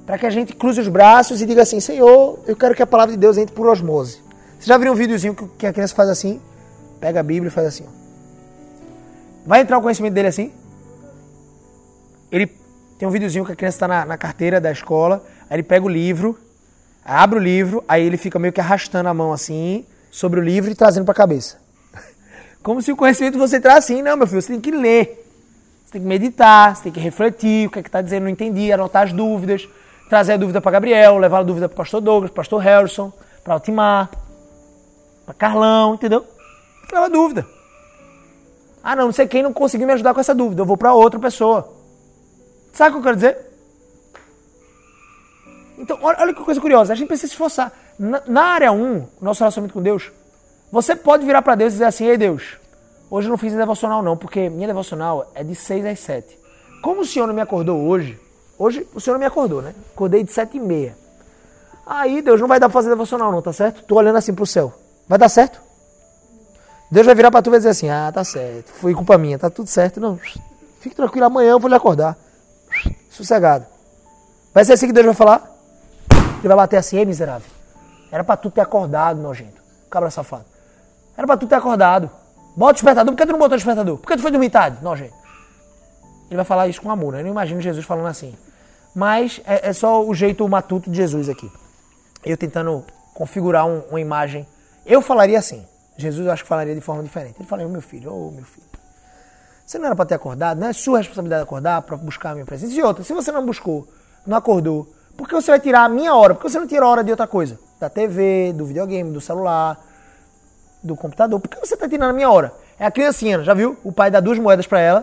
[0.08, 2.88] para que a gente cruze os braços e diga assim: Senhor, eu quero que a
[2.88, 4.20] palavra de Deus entre por osmose.
[4.60, 6.42] Você já viu um videozinho que a criança faz assim?
[7.00, 7.86] Pega a Bíblia e faz assim.
[9.46, 10.52] Vai entrar o conhecimento dele assim?
[12.32, 12.52] Ele
[12.98, 15.86] tem um videozinho que a criança está na, na carteira da escola, aí ele pega
[15.86, 16.38] o livro,
[17.06, 20.72] abre o livro, aí ele fica meio que arrastando a mão assim sobre o livro
[20.72, 21.58] e trazendo para a cabeça.
[22.64, 25.20] Como se o conhecimento você traz assim, não, meu filho, você tem que ler.
[25.86, 28.30] Você tem que meditar, você tem que refletir, o que é que está dizendo, não
[28.30, 29.68] entendi, anotar as dúvidas,
[30.10, 33.12] trazer a dúvida para Gabriel, levar a dúvida para o pastor Douglas, pastor Harrison,
[33.44, 34.10] para Altimar,
[35.26, 36.26] para Carlão, entendeu?
[36.92, 37.46] Leva dúvida.
[38.84, 40.94] Ah, não, não sei quem não conseguiu me ajudar com essa dúvida, eu vou para
[40.94, 41.74] outra pessoa.
[42.74, 43.53] Sabe o que eu quero dizer?
[45.78, 47.72] Então, olha, que coisa curiosa, a gente precisa se esforçar.
[47.98, 50.12] Na, na área 1, nosso relacionamento com Deus,
[50.72, 52.58] você pode virar para Deus e dizer assim: Ei Deus,
[53.10, 56.40] hoje eu não fiz devocional não, porque minha devocional é de 6 às 7.
[56.82, 58.20] Como o Senhor não me acordou hoje,
[58.58, 59.74] hoje o Senhor não me acordou, né?
[59.94, 60.98] Acordei de 7 e meia.
[61.86, 63.84] Aí Deus não vai dar para fazer devocional não, tá certo?
[63.84, 64.74] Tô olhando assim pro céu.
[65.08, 65.62] Vai dar certo?
[66.90, 69.38] Deus vai virar para tu e vai dizer assim: Ah, tá certo, foi culpa minha,
[69.38, 70.00] tá tudo certo.
[70.00, 70.18] Não,
[70.80, 72.18] fique tranquilo, amanhã eu vou lhe acordar.
[73.10, 73.66] Sossegado.
[74.54, 75.53] Vai ser assim que Deus vai falar?
[76.44, 77.50] Ele vai bater assim, ei miserável.
[78.12, 79.62] Era para tu ter acordado, nojento.
[79.90, 80.46] Cabra safado.
[81.18, 82.10] Era pra tu ter acordado.
[82.56, 83.14] Bota o despertador.
[83.14, 83.98] Por que tu não botou o despertador?
[83.98, 84.78] Por que tu foi dormir tarde?
[84.82, 85.14] Não, gente.
[86.28, 87.20] Ele vai falar isso com amor, né?
[87.20, 88.36] Eu não imagino Jesus falando assim.
[88.94, 91.52] Mas é, é só o jeito matuto de Jesus aqui.
[92.24, 94.48] Eu tentando configurar um, uma imagem.
[94.86, 95.66] Eu falaria assim.
[95.98, 97.36] Jesus eu acho que falaria de forma diferente.
[97.40, 98.68] Ele falaria, meu filho, ô oh, meu filho.
[99.66, 102.46] Você não era para ter acordado, não é sua responsabilidade acordar para buscar a minha
[102.46, 102.74] presença.
[102.74, 103.88] E outra, se você não buscou,
[104.26, 106.34] não acordou, por que você vai tirar a minha hora?
[106.34, 107.60] Por que você não tira a hora de outra coisa?
[107.80, 109.80] Da TV, do videogame, do celular,
[110.82, 111.40] do computador.
[111.40, 112.54] Por que você está tirando a minha hora?
[112.80, 113.78] É a criancinha, já viu?
[113.84, 115.00] O pai dá duas moedas para ela.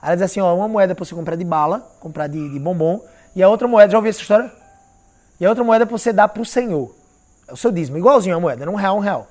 [0.00, 2.58] Aí ela diz assim, ó, uma moeda para você comprar de bala, comprar de, de,
[2.58, 3.02] bombom,
[3.34, 4.52] e a outra moeda, já ouviu essa história?
[5.40, 6.94] E a outra moeda para você dar pro Senhor.
[7.48, 9.26] É o seu dízimo, igualzinho a moeda, um real, um real.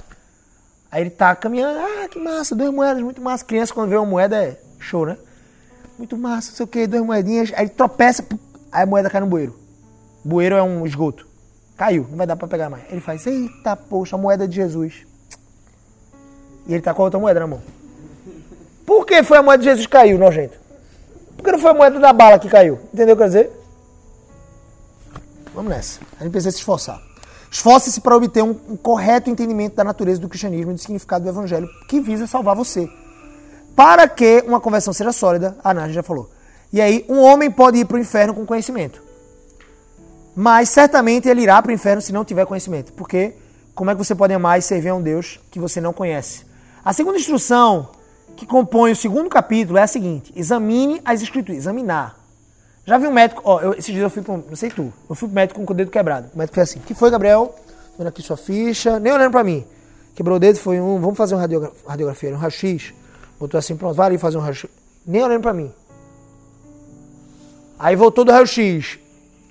[0.92, 3.44] Aí ele tá caminhando, ah, que massa, duas moedas, muito massa.
[3.46, 5.18] Criança quando vê uma moeda é show, né?
[5.98, 7.52] Muito massa, não sei o que, duas moedinhas.
[7.54, 8.26] Aí ele tropeça,
[8.72, 9.65] aí a moeda cai no bueiro.
[10.26, 11.28] Bueiro é um esgoto.
[11.78, 12.84] Caiu, não vai dar para pegar mais.
[12.90, 15.06] Ele faz, eita, poxa, a moeda de Jesus.
[16.66, 17.62] E ele tá com a outra moeda na mão.
[18.88, 20.58] Por que foi a moeda de Jesus que caiu, nojento?
[21.38, 22.80] Por que não foi a moeda da bala que caiu?
[22.92, 23.52] Entendeu o que eu quero dizer?
[25.54, 26.00] Vamos nessa.
[26.20, 27.00] A gente precisa se esforçar.
[27.52, 31.30] Esforce-se para obter um, um, correto entendimento da natureza do cristianismo e do significado do
[31.30, 32.90] evangelho que visa salvar você.
[33.76, 36.32] Para que uma conversão seja sólida, a Nádia já falou.
[36.74, 39.05] E aí, um homem pode ir para o inferno com conhecimento.
[40.36, 42.92] Mas certamente ele irá para o inferno se não tiver conhecimento.
[42.94, 43.34] Porque
[43.74, 46.46] como é que você pode amar e servir a um Deus que você não conhece?
[46.84, 47.90] A segunda instrução
[48.36, 52.20] que compõe o segundo capítulo é a seguinte: examine as escrituras, examinar.
[52.86, 55.16] Já vi um médico, ó, eu, esses dias eu fui para não sei tu, eu
[55.16, 56.30] fui pro médico com o dedo quebrado.
[56.34, 57.56] O médico fez assim: que foi, Gabriel?
[57.98, 59.66] Vendo aqui sua ficha, nem olhando para mim.
[60.14, 62.94] Quebrou o dedo, foi um, vamos fazer uma radiografia, radiografia um raio-x.
[63.40, 64.70] Botou assim, pronto, vai ali fazer um raio-x.
[65.06, 65.74] Nem olhando para mim.
[67.80, 69.00] Aí voltou do raio-x.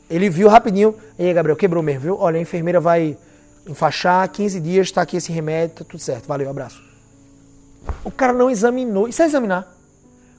[0.08, 0.94] Ele viu rapidinho.
[1.18, 2.18] E aí, Gabriel, quebrou mesmo, viu?
[2.18, 3.16] Olha, a enfermeira vai
[3.66, 6.26] enfaixar, 15 dias, tá aqui esse remédio, tá tudo certo.
[6.26, 6.82] Valeu, abraço.
[8.04, 9.08] O cara não examinou.
[9.08, 9.74] Isso é examinar.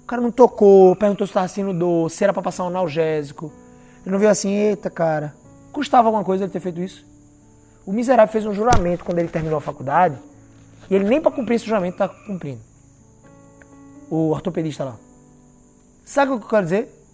[0.04, 3.52] O cara não tocou, perguntou se estava sendo dor, se era para passar um analgésico.
[4.04, 5.34] Ele não viu assim, eita, cara.
[5.72, 7.06] Custava alguma coisa ele ter feito isso?
[7.86, 10.18] O miserável fez um juramento quando ele terminou a faculdade
[10.90, 12.62] e ele nem para cumprir esse juramento está cumprindo.
[14.10, 14.98] O ortopedista lá.
[16.04, 17.05] Sabe o que eu quero dizer?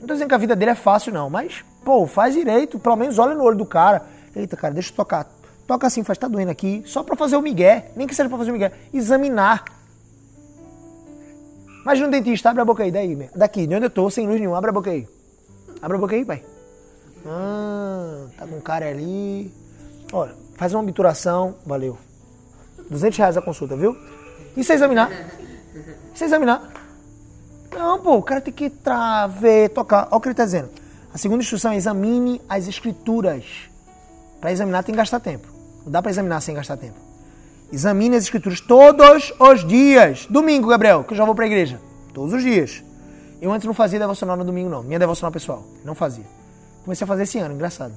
[0.00, 2.96] Não tô dizendo que a vida dele é fácil, não, mas, pô, faz direito, pelo
[2.96, 4.02] menos olha no olho do cara.
[4.34, 5.26] Eita, cara, deixa eu tocar.
[5.66, 8.36] Toca assim, faz, tá doendo aqui, só para fazer o migué, nem que seja para
[8.38, 8.72] fazer o migué.
[8.92, 9.64] Examinar.
[11.82, 14.38] Imagina um dentista, abre a boca aí, daí, daqui, de onde eu tô, sem luz
[14.38, 15.06] nenhuma, abre a boca aí.
[15.80, 16.44] Abre a boca aí, pai.
[17.26, 19.52] Ah, tá com um cara ali.
[20.12, 21.98] Olha, faz uma obturação, valeu.
[22.90, 23.96] 200 reais a consulta, viu?
[24.56, 25.10] E se examinar?
[26.14, 26.70] E se examinar?
[27.74, 30.08] Não, pô, o cara tem que entrar, ver, tocar.
[30.10, 30.70] Olha o que ele está dizendo.
[31.12, 33.44] A segunda instrução é examine as escrituras.
[34.40, 35.48] Para examinar tem que gastar tempo.
[35.84, 36.96] Não dá para examinar sem gastar tempo.
[37.72, 40.26] Examine as escrituras todos os dias.
[40.30, 41.80] Domingo, Gabriel, que eu já vou para a igreja.
[42.12, 42.82] Todos os dias.
[43.42, 44.82] Eu antes não fazia devocional no domingo, não.
[44.82, 45.64] Minha devocional pessoal.
[45.84, 46.24] Não fazia.
[46.84, 47.94] Comecei a fazer esse ano, engraçado.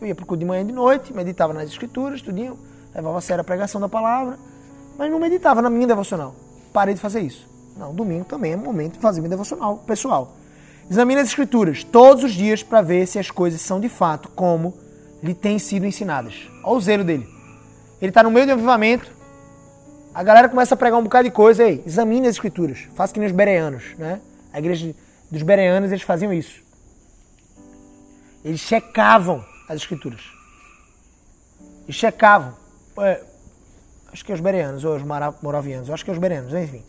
[0.00, 2.58] Eu ia para o culto de manhã e de noite, meditava nas escrituras, tudinho,
[2.94, 4.38] levava a sério a pregação da palavra,
[4.96, 6.34] mas não meditava na minha devocional.
[6.72, 7.48] Parei de fazer isso.
[7.78, 10.36] Não, domingo também é momento de fazer minha devocional pessoal.
[10.90, 14.74] Examine as escrituras todos os dias para ver se as coisas são de fato como
[15.22, 16.48] lhe têm sido ensinadas.
[16.64, 17.28] Olha o zelo dele.
[18.00, 19.10] Ele está no meio do avivamento,
[20.14, 21.62] a galera começa a pregar um bocado de coisa.
[21.62, 22.88] Ei, examine as escrituras.
[22.96, 24.20] Faça que nem os bereanos, né?
[24.52, 24.92] A igreja
[25.30, 26.60] dos bereanos, eles faziam isso.
[28.44, 30.22] Eles checavam as escrituras.
[31.84, 32.54] Eles checavam.
[32.98, 33.22] É,
[34.12, 35.02] acho que é os bereanos, ou os
[35.40, 35.90] moravianos.
[35.90, 36.82] Acho que é os bereanos, enfim.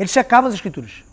[0.00, 1.04] Eles checavam as escrituras.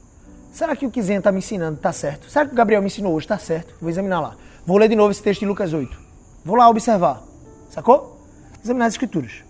[0.53, 2.29] Será que o que Zen está me ensinando está certo?
[2.29, 3.75] Será que o Gabriel me ensinou hoje está certo?
[3.81, 4.35] Vou examinar lá.
[4.65, 5.99] Vou ler de novo esse texto de Lucas 8.
[6.45, 7.21] Vou lá observar.
[7.69, 8.17] Sacou?
[8.63, 9.43] Examinar as escrituras.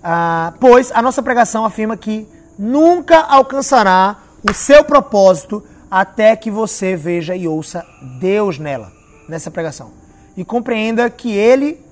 [0.00, 6.94] Ah, pois a nossa pregação afirma que nunca alcançará o seu propósito até que você
[6.94, 7.84] veja e ouça
[8.20, 8.92] Deus nela,
[9.28, 9.90] nessa pregação.
[10.36, 11.84] E compreenda que Ele,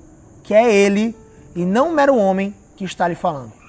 [0.45, 1.17] que é Ele,
[1.57, 3.60] e não um mero homem que está lhe falando.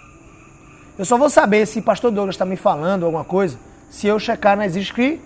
[1.02, 3.58] Eu só vou saber se o pastor Douglas está me falando alguma coisa
[3.90, 5.20] se eu checar nas escrituras.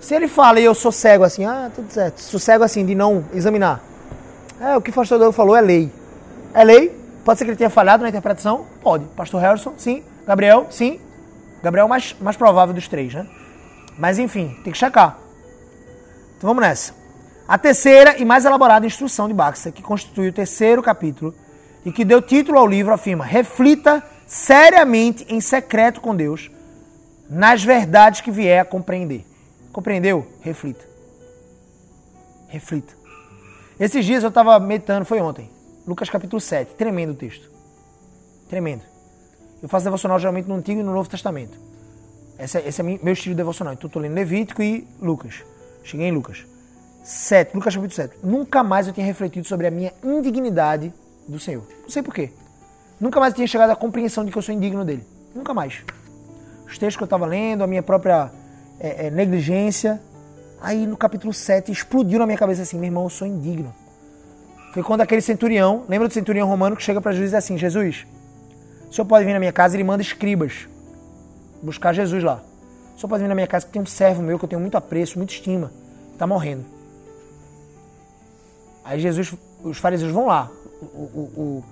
[0.00, 2.20] Se ele fala e eu sou cego assim, ah, tudo certo.
[2.20, 3.82] Sou cego assim, de não examinar.
[4.60, 5.92] É, o que o pastor Douglas falou é lei.
[6.54, 6.96] É lei?
[7.24, 8.64] Pode ser que ele tenha falhado na interpretação?
[8.80, 9.06] Pode.
[9.06, 10.04] Pastor Harrison, sim.
[10.24, 11.00] Gabriel, sim.
[11.60, 13.26] Gabriel é mais, mais provável dos três, né?
[13.98, 15.18] Mas enfim, tem que checar.
[16.36, 16.94] Então vamos nessa.
[17.48, 21.34] A terceira e mais elaborada instrução de Baxter, que constitui o terceiro capítulo
[21.84, 26.50] e que deu título ao livro, afirma: reflita seriamente em secreto com Deus
[27.28, 29.24] nas verdades que vier a compreender.
[29.72, 30.26] Compreendeu?
[30.40, 30.84] Reflita.
[32.48, 32.94] Reflita.
[33.80, 35.50] Esses dias eu estava meditando, foi ontem,
[35.86, 37.48] Lucas capítulo 7, tremendo o texto.
[38.48, 38.82] Tremendo.
[39.62, 41.58] Eu faço devocional geralmente no Antigo e no Novo Testamento.
[42.38, 43.74] Esse, é, esse é meu estilo devocional.
[43.74, 45.42] Então estou lendo Levítico e Lucas.
[45.82, 46.46] Cheguei em Lucas.
[47.02, 48.18] 7, Lucas capítulo 7.
[48.22, 50.92] Nunca mais eu tinha refletido sobre a minha indignidade
[51.26, 51.64] do Senhor.
[51.82, 52.30] Não sei porquê.
[53.00, 55.06] Nunca mais tinha chegado à compreensão de que eu sou indigno dele.
[55.34, 55.84] Nunca mais.
[56.66, 58.30] Os textos que eu estava lendo, a minha própria
[58.80, 60.00] é, é, negligência.
[60.60, 63.74] Aí no capítulo 7 explodiu na minha cabeça assim: meu irmão, eu sou indigno.
[64.72, 67.56] Foi quando aquele centurião, lembra do centurião romano que chega para Jesus e diz assim:
[67.56, 68.06] Jesus,
[68.90, 69.76] o senhor pode vir na minha casa?
[69.76, 70.68] Ele manda escribas
[71.62, 72.42] buscar Jesus lá.
[72.96, 74.60] O senhor pode vir na minha casa que tem um servo meu que eu tenho
[74.60, 75.72] muito apreço, muita estima,
[76.12, 76.64] está morrendo.
[78.84, 80.50] Aí Jesus, os fariseus vão lá.
[80.80, 81.64] O, o,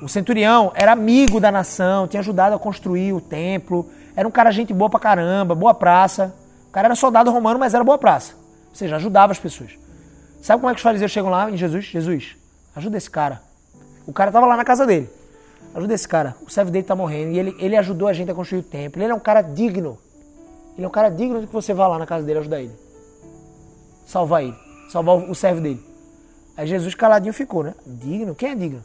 [0.00, 4.50] o centurião era amigo da nação, tinha ajudado a construir o templo, era um cara
[4.50, 6.34] gente boa pra caramba, boa praça.
[6.68, 8.34] O cara era soldado romano, mas era boa praça.
[8.68, 9.78] Ou seja, ajudava as pessoas.
[10.42, 11.84] Sabe como é que os fariseus chegam lá em Jesus?
[11.86, 12.36] Jesus,
[12.74, 13.40] ajuda esse cara.
[14.06, 15.08] O cara estava lá na casa dele.
[15.74, 16.34] Ajuda esse cara.
[16.46, 19.02] O servo dele está morrendo e ele, ele ajudou a gente a construir o templo.
[19.02, 19.98] Ele é um cara digno.
[20.76, 22.72] Ele é um cara digno de que você vá lá na casa dele ajudar ele.
[24.06, 24.56] Salvar ele.
[24.90, 25.84] Salvar o servo dele.
[26.56, 27.74] Aí Jesus caladinho ficou, né?
[27.86, 28.34] Digno?
[28.34, 28.82] Quem é digno?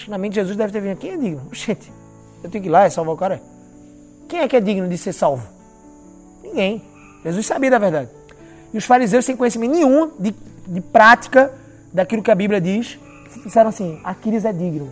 [0.00, 0.96] Acho que na mente Jesus deve ter vindo.
[0.96, 1.42] Quem é digno?
[1.52, 1.92] Gente,
[2.42, 3.42] eu tenho que ir lá e salvar o cara.
[4.26, 5.46] Quem é que é digno de ser salvo?
[6.42, 6.82] Ninguém.
[7.22, 8.08] Jesus sabia da verdade.
[8.72, 10.34] E os fariseus, sem conhecimento nenhum de,
[10.66, 11.52] de prática
[11.92, 12.98] daquilo que a Bíblia diz,
[13.44, 14.90] disseram assim: Aquiles é digno.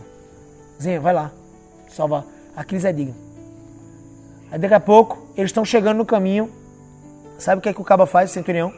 [0.79, 1.33] Zenha, vai lá,
[1.89, 2.27] salva.
[2.55, 3.17] Aquiles é digno.
[4.51, 6.53] Aí daqui a pouco, eles estão chegando no caminho.
[7.39, 8.75] Sabe o que é que o caba faz, o centurião?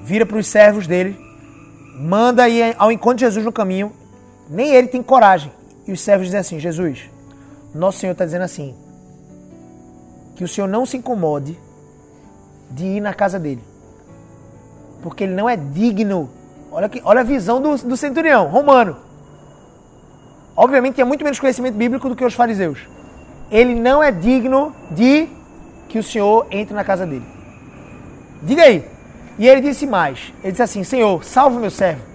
[0.00, 1.18] Vira para os servos dele,
[1.96, 3.98] manda ir ao encontro de Jesus no caminho.
[4.50, 5.52] Nem ele tem coragem.
[5.86, 7.08] E os servos dizem assim: Jesus,
[7.72, 8.74] nosso Senhor está dizendo assim:
[10.34, 11.56] que o Senhor não se incomode
[12.70, 13.62] de ir na casa dele.
[15.02, 16.28] Porque ele não é digno.
[16.72, 18.96] Olha, que, olha a visão do, do centurião romano.
[20.56, 22.86] Obviamente tinha muito menos conhecimento bíblico do que os fariseus.
[23.50, 25.28] Ele não é digno de
[25.88, 27.24] que o Senhor entre na casa dele.
[28.42, 28.84] Diga aí.
[29.38, 30.32] E ele disse mais.
[30.42, 32.09] Ele disse assim: Senhor, salve meu servo.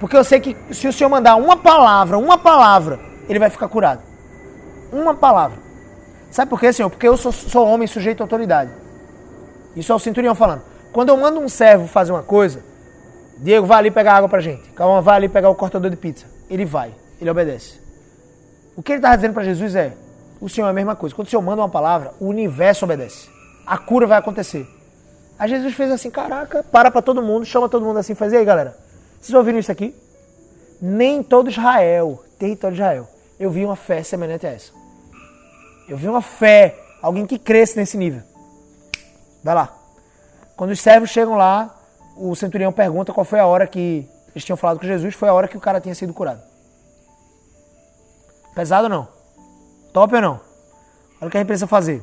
[0.00, 2.98] Porque eu sei que se o Senhor mandar uma palavra, uma palavra,
[3.28, 4.02] ele vai ficar curado.
[4.90, 5.58] Uma palavra.
[6.30, 6.88] Sabe por quê, Senhor?
[6.88, 8.70] Porque eu sou, sou homem sujeito à autoridade.
[9.76, 10.62] Isso é o centurião falando.
[10.90, 12.64] Quando eu mando um servo fazer uma coisa,
[13.38, 14.70] Diego, vai ali pegar água pra gente.
[14.70, 16.26] Calma, vai ali pegar o cortador de pizza.
[16.48, 17.78] Ele vai, ele obedece.
[18.74, 19.92] O que ele estava dizendo para Jesus é:
[20.40, 21.14] o Senhor é a mesma coisa.
[21.14, 23.28] Quando o Senhor manda uma palavra, o universo obedece.
[23.66, 24.66] A cura vai acontecer.
[25.38, 28.36] Aí Jesus fez assim: caraca, para para todo mundo, chama todo mundo assim, faz e
[28.36, 28.89] aí, galera.
[29.20, 29.94] Vocês ouviram isso aqui?
[30.80, 33.08] Nem todo Israel, território de Israel,
[33.38, 34.72] eu vi uma fé semelhante a essa.
[35.88, 38.22] Eu vi uma fé, alguém que cresce nesse nível.
[39.44, 39.76] Vai lá.
[40.56, 41.74] Quando os servos chegam lá,
[42.16, 45.34] o centurião pergunta qual foi a hora que eles tinham falado com Jesus, foi a
[45.34, 46.40] hora que o cara tinha sido curado.
[48.54, 49.08] Pesado ou não?
[49.92, 50.40] Top ou não?
[51.20, 52.02] Olha o que a gente precisa fazer.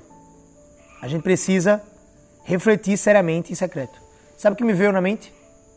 [1.02, 1.82] A gente precisa
[2.44, 4.00] refletir seriamente em secreto.
[4.38, 5.34] Sabe o que me veio na mente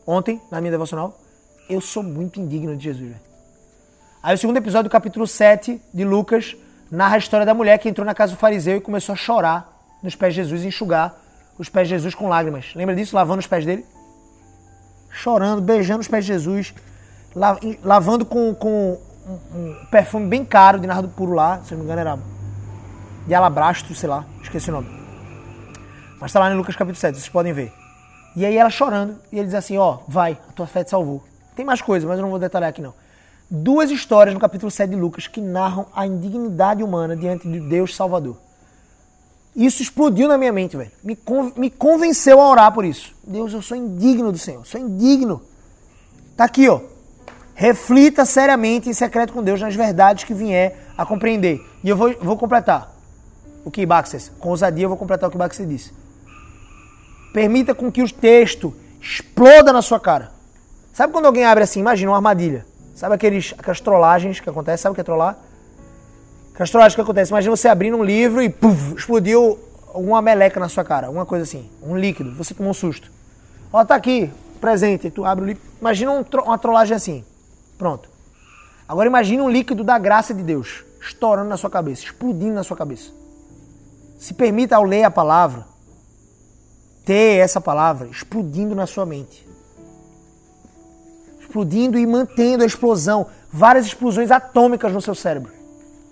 [0.07, 1.20] ontem, na minha devocional?
[1.71, 3.11] Eu sou muito indigno de Jesus.
[3.11, 3.21] Véio.
[4.21, 6.57] Aí o segundo episódio do capítulo 7 de Lucas
[6.91, 9.73] narra a história da mulher que entrou na casa do fariseu e começou a chorar
[10.03, 11.15] nos pés de Jesus enxugar
[11.57, 12.75] os pés de Jesus com lágrimas.
[12.75, 13.15] Lembra disso?
[13.15, 13.87] Lavando os pés dele?
[15.11, 16.75] Chorando, beijando os pés de Jesus,
[17.85, 18.99] lavando com, com
[19.29, 22.19] um, um perfume bem caro de nardo puro lá, se não me engano era
[23.29, 24.89] de alabastro, sei lá, esqueci o nome.
[26.21, 27.73] Mas está lá em Lucas capítulo 7, vocês podem ver.
[28.35, 30.91] E aí ela chorando, e ele diz assim, ó, oh, vai, a tua fé te
[30.91, 31.30] salvou.
[31.55, 32.95] Tem mais coisas, mas eu não vou detalhar aqui não.
[33.51, 37.97] Duas histórias no capítulo 7 de Lucas que narram a indignidade humana diante de Deus
[37.97, 38.37] Salvador.
[39.55, 40.93] Isso explodiu na minha mente, velho.
[41.03, 41.19] Me,
[41.57, 43.13] me convenceu a orar por isso.
[43.25, 44.65] Deus, eu sou indigno do Senhor.
[44.65, 45.43] Sou indigno.
[46.37, 46.81] Tá aqui, ó.
[47.55, 51.61] Reflita seriamente em secreto com Deus nas verdades que vier a compreender.
[51.83, 52.95] E eu vou, vou completar
[53.65, 55.93] o que Baxter, com ousadia eu vou completar o que Baxter disse.
[57.33, 60.33] Permita com que o texto exploda na sua cara.
[61.01, 62.67] Sabe quando alguém abre assim, imagina uma armadilha.
[62.95, 64.83] Sabe aqueles, aquelas trollagens que acontecem?
[64.83, 65.39] Sabe o que é trollar?
[66.53, 67.31] Castrolagem que acontece?
[67.31, 69.59] Imagina você abrindo um livro e puff, explodiu
[69.95, 73.11] uma meleca na sua cara, alguma coisa assim, um líquido, você tomou um susto.
[73.73, 74.31] Ó, tá aqui,
[74.61, 75.63] presente, tu abre o livro.
[75.81, 77.25] Imagina um, uma trollagem assim.
[77.79, 78.07] Pronto.
[78.87, 82.77] Agora imagine um líquido da graça de Deus estourando na sua cabeça, explodindo na sua
[82.77, 83.11] cabeça.
[84.19, 85.65] Se permita ao ler a palavra,
[87.07, 89.49] ter essa palavra explodindo na sua mente.
[91.51, 95.53] Explodindo e mantendo a explosão, várias explosões atômicas no seu cérebro.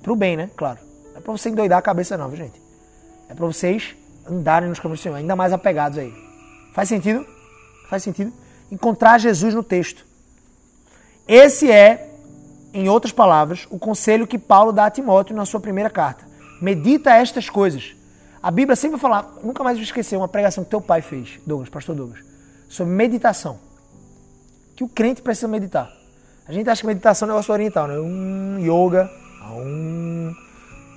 [0.03, 0.51] Pro bem, né?
[0.57, 0.80] Claro.
[1.12, 2.61] Não é pra você endoidar a cabeça, não, viu, gente?
[3.28, 3.95] É pra vocês
[4.28, 6.16] andarem nos caminhos do Senhor, ainda mais apegados a Ele.
[6.72, 7.24] Faz sentido?
[7.89, 8.32] Faz sentido?
[8.68, 10.05] Encontrar Jesus no texto.
[11.28, 12.11] Esse é,
[12.74, 16.26] em outras palavras, o conselho que Paulo dá a Timóteo na sua primeira carta.
[16.61, 17.95] Medita estas coisas.
[18.43, 21.39] A Bíblia sempre vai falar, nunca mais vou esquecer uma pregação que teu pai fez,
[21.47, 22.24] Douglas, pastor Douglas,
[22.68, 23.68] sobre meditação.
[24.79, 25.91] Que o crente precisa meditar.
[26.47, 27.99] A gente acha que meditação é um negócio oriental, né?
[27.99, 29.11] Um yoga,
[29.51, 30.33] um...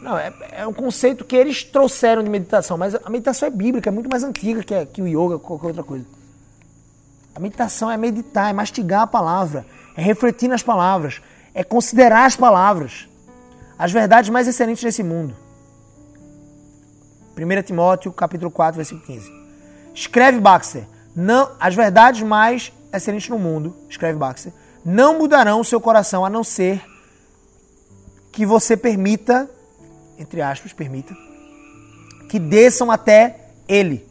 [0.04, 3.90] Não, é, é, um conceito que eles trouxeram de meditação, mas a meditação é bíblica,
[3.90, 6.06] é muito mais antiga que, que o yoga, qualquer outra coisa.
[7.34, 9.66] A meditação é meditar, é mastigar a palavra,
[9.98, 11.20] é refletir nas palavras,
[11.52, 13.10] é considerar as palavras,
[13.80, 15.36] as verdades mais excelentes desse mundo.
[17.36, 19.32] 1 Timóteo, capítulo 4, versículo 15.
[19.96, 24.52] Escreve Baxter, não, as verdades mais excelentes no mundo, escreve Baxter,
[24.84, 26.84] não mudarão o seu coração a não ser
[28.32, 29.50] que você permita,
[30.18, 31.16] entre aspas, permita,
[32.30, 34.10] que desçam até ele.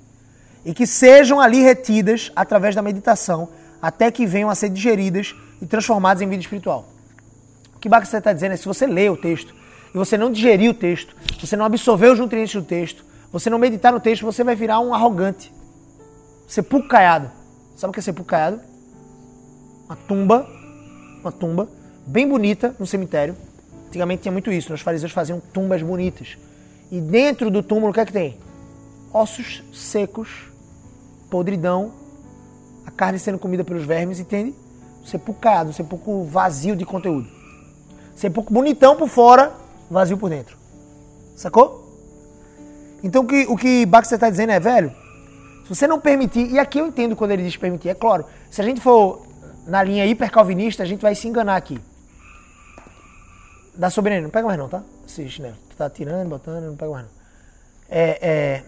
[0.62, 3.48] e que sejam ali retidas através da meditação
[3.80, 6.86] até que venham a ser digeridas e transformadas em vida espiritual.
[7.74, 9.54] O que Baxter está dizendo é se você lê o texto
[9.94, 13.02] e você não digerir o texto, você não absorver os nutrientes do texto,
[13.32, 15.50] você não meditar no texto, você vai virar um arrogante.
[16.46, 17.30] Sepulcro caiado.
[17.74, 18.60] Sabe o que é sepulcro caiado?
[19.90, 20.48] Uma tumba,
[21.20, 21.68] uma tumba
[22.06, 23.36] bem bonita no cemitério.
[23.88, 24.76] Antigamente tinha muito isso, né?
[24.76, 26.38] os fariseus faziam tumbas bonitas.
[26.92, 28.38] E dentro do túmulo o que é que tem?
[29.12, 30.28] Ossos secos,
[31.28, 31.90] podridão,
[32.86, 34.54] a carne sendo comida pelos vermes, entende?
[35.04, 37.28] Sepulcro caiado, sepulcro vazio de conteúdo.
[38.14, 39.52] Sepulcro bonitão por fora,
[39.90, 40.56] vazio por dentro.
[41.34, 41.84] Sacou?
[43.02, 44.92] Então o que, o que Baxter está dizendo é, velho,
[45.64, 48.60] se você não permitir, e aqui eu entendo quando ele diz permitir, é claro, se
[48.60, 49.28] a gente for
[49.66, 51.80] na linha hipercalvinista, a gente vai se enganar aqui.
[53.74, 54.82] Da soberania, não pega mais não, tá?
[55.06, 55.56] Esse chinelo.
[55.70, 57.12] Tu tá tirando, botando, não pega mais não.
[57.88, 58.62] É, é,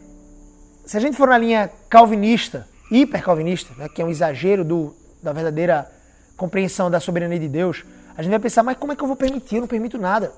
[0.84, 5.32] se a gente for na linha calvinista, hipercalvinista, né, que é um exagero do, da
[5.32, 5.90] verdadeira
[6.36, 7.84] compreensão da soberania de Deus,
[8.16, 9.56] a gente vai pensar, mas como é que eu vou permitir?
[9.56, 10.32] Eu não permito nada.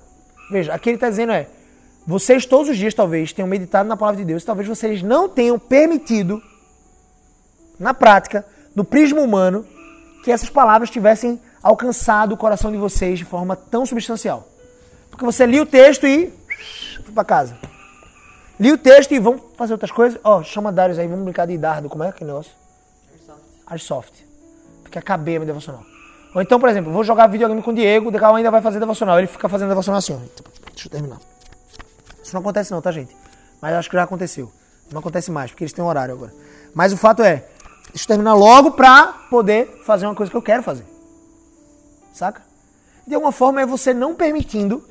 [0.51, 1.49] Veja, aqui ele está dizendo é,
[2.07, 5.59] vocês todos os dias talvez tenham meditado na palavra de Deus, talvez vocês não tenham
[5.59, 6.43] permitido,
[7.79, 8.45] na prática,
[8.75, 9.67] no prisma humano,
[10.25, 14.49] que essas palavras tivessem alcançado o coração de vocês de forma tão substancial.
[15.11, 16.33] Porque você lia o texto e
[17.05, 17.59] foi para casa.
[18.59, 20.19] Li o texto e vamos fazer outras coisas.
[20.25, 21.91] Ó, oh, chama Darius aí, vamos brincar de dardo.
[21.91, 22.53] Como é aquele negócio?
[23.13, 23.43] Airsoft.
[23.67, 24.13] Airsoft.
[24.83, 25.85] Porque acabei a minha devocional.
[26.35, 28.81] Ou então, por exemplo, vou jogar videogame com o Diego, o Decal ainda vai fazer
[28.81, 29.19] devocional.
[29.19, 30.19] Ele fica fazendo devocional assim, ó.
[30.73, 31.19] Deixa eu terminar.
[32.23, 33.15] Isso não acontece não, tá, gente?
[33.61, 34.51] Mas acho que já aconteceu.
[34.91, 36.33] Não acontece mais, porque eles têm um horário agora.
[36.75, 37.45] Mas o fato é,
[37.95, 40.85] eu terminar logo pra poder fazer uma coisa que eu quero fazer.
[42.13, 42.43] Saca?
[43.07, 44.83] De alguma forma é você não permitindo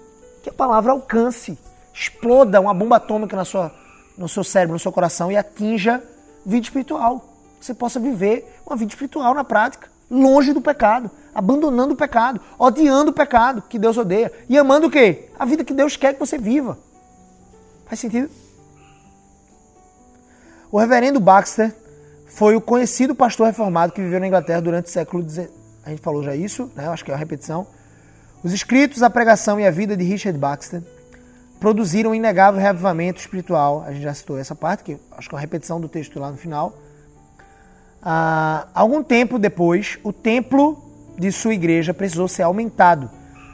[0.42, 1.58] que a palavra alcance,
[1.94, 3.72] exploda uma bomba atômica na sua,
[4.18, 6.02] no seu cérebro, no seu coração e atinja
[6.46, 7.30] vida espiritual.
[7.60, 13.12] Você possa viver uma vida espiritual na prática, longe do pecado, abandonando o pecado, odiando
[13.12, 15.30] o pecado que Deus odeia e amando o quê?
[15.38, 16.78] A vida que Deus quer que você viva.
[17.86, 18.30] Faz sentido?
[20.72, 21.74] O reverendo Baxter
[22.34, 25.50] foi o conhecido pastor reformado que viveu na Inglaterra durante o século XIX.
[25.86, 26.88] A gente falou já isso, né?
[26.88, 27.68] acho que é uma repetição.
[28.44, 30.82] Os escritos, a pregação e a vida de Richard Baxter
[31.60, 33.84] produziram um inegável reavivamento espiritual.
[33.86, 36.32] A gente já citou essa parte, que acho que é uma repetição do texto lá
[36.32, 36.74] no final.
[38.02, 40.84] Ah, algum tempo depois, o templo
[41.18, 43.10] de sua igreja precisou ser aumentado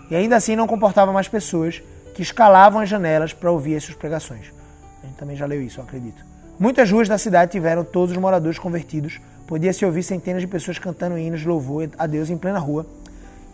[0.09, 1.83] e ainda assim não comportava mais pessoas
[2.15, 4.53] que escalavam as janelas para ouvir as suas pregações.
[5.03, 6.28] A gente também já leu isso, eu acredito.
[6.59, 9.19] Muitas ruas da cidade tiveram todos os moradores convertidos.
[9.47, 12.85] Podia-se ouvir centenas de pessoas cantando hinos de louvor a Deus em plena rua.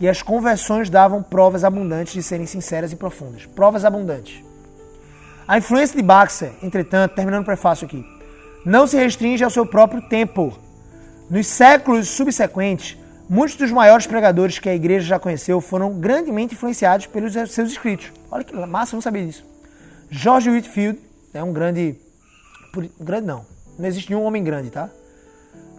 [0.00, 3.46] E as conversões davam provas abundantes de serem sinceras e profundas.
[3.46, 4.44] Provas abundantes.
[5.46, 8.04] A influência de Baxter, entretanto, terminando o prefácio aqui,
[8.64, 10.58] não se restringe ao seu próprio tempo.
[11.30, 12.98] Nos séculos subsequentes,
[13.28, 18.12] Muitos dos maiores pregadores que a igreja já conheceu foram grandemente influenciados pelos seus escritos.
[18.30, 19.44] Olha que massa, eu não sabia disso.
[20.08, 21.00] George Whitfield
[21.34, 21.96] é um grande.
[23.00, 23.46] Grande não.
[23.78, 24.88] Não existe nenhum homem grande, tá?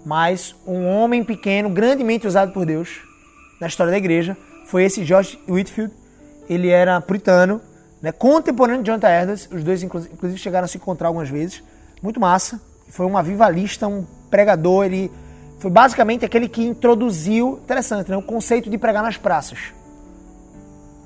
[0.06, 3.02] Mas um homem pequeno, grandemente usado por Deus
[3.60, 5.94] na história da igreja, foi esse George Whitfield.
[6.50, 7.62] Ele era puritano,
[8.02, 9.50] né, contemporâneo de Jonathan Edwards.
[9.52, 11.64] Os dois, inclusive, chegaram a se encontrar algumas vezes.
[12.02, 12.62] Muito massa.
[12.90, 14.86] Foi um avivalista, um pregador.
[14.86, 15.12] Ele
[15.60, 19.74] foi basicamente aquele que introduziu, interessante, né, o conceito de pregar nas praças.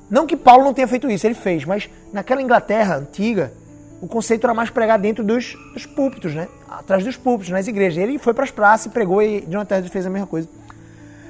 [0.10, 3.54] Não que Paulo não tenha feito isso, ele fez, mas naquela Inglaterra antiga,
[4.02, 6.48] o conceito era mais pregar dentro dos, dos púlpitos, né?
[6.68, 8.02] atrás dos púlpitos, nas igrejas.
[8.02, 10.50] Ele foi para as praças e pregou e Jonathan Edwards fez a mesma coisa.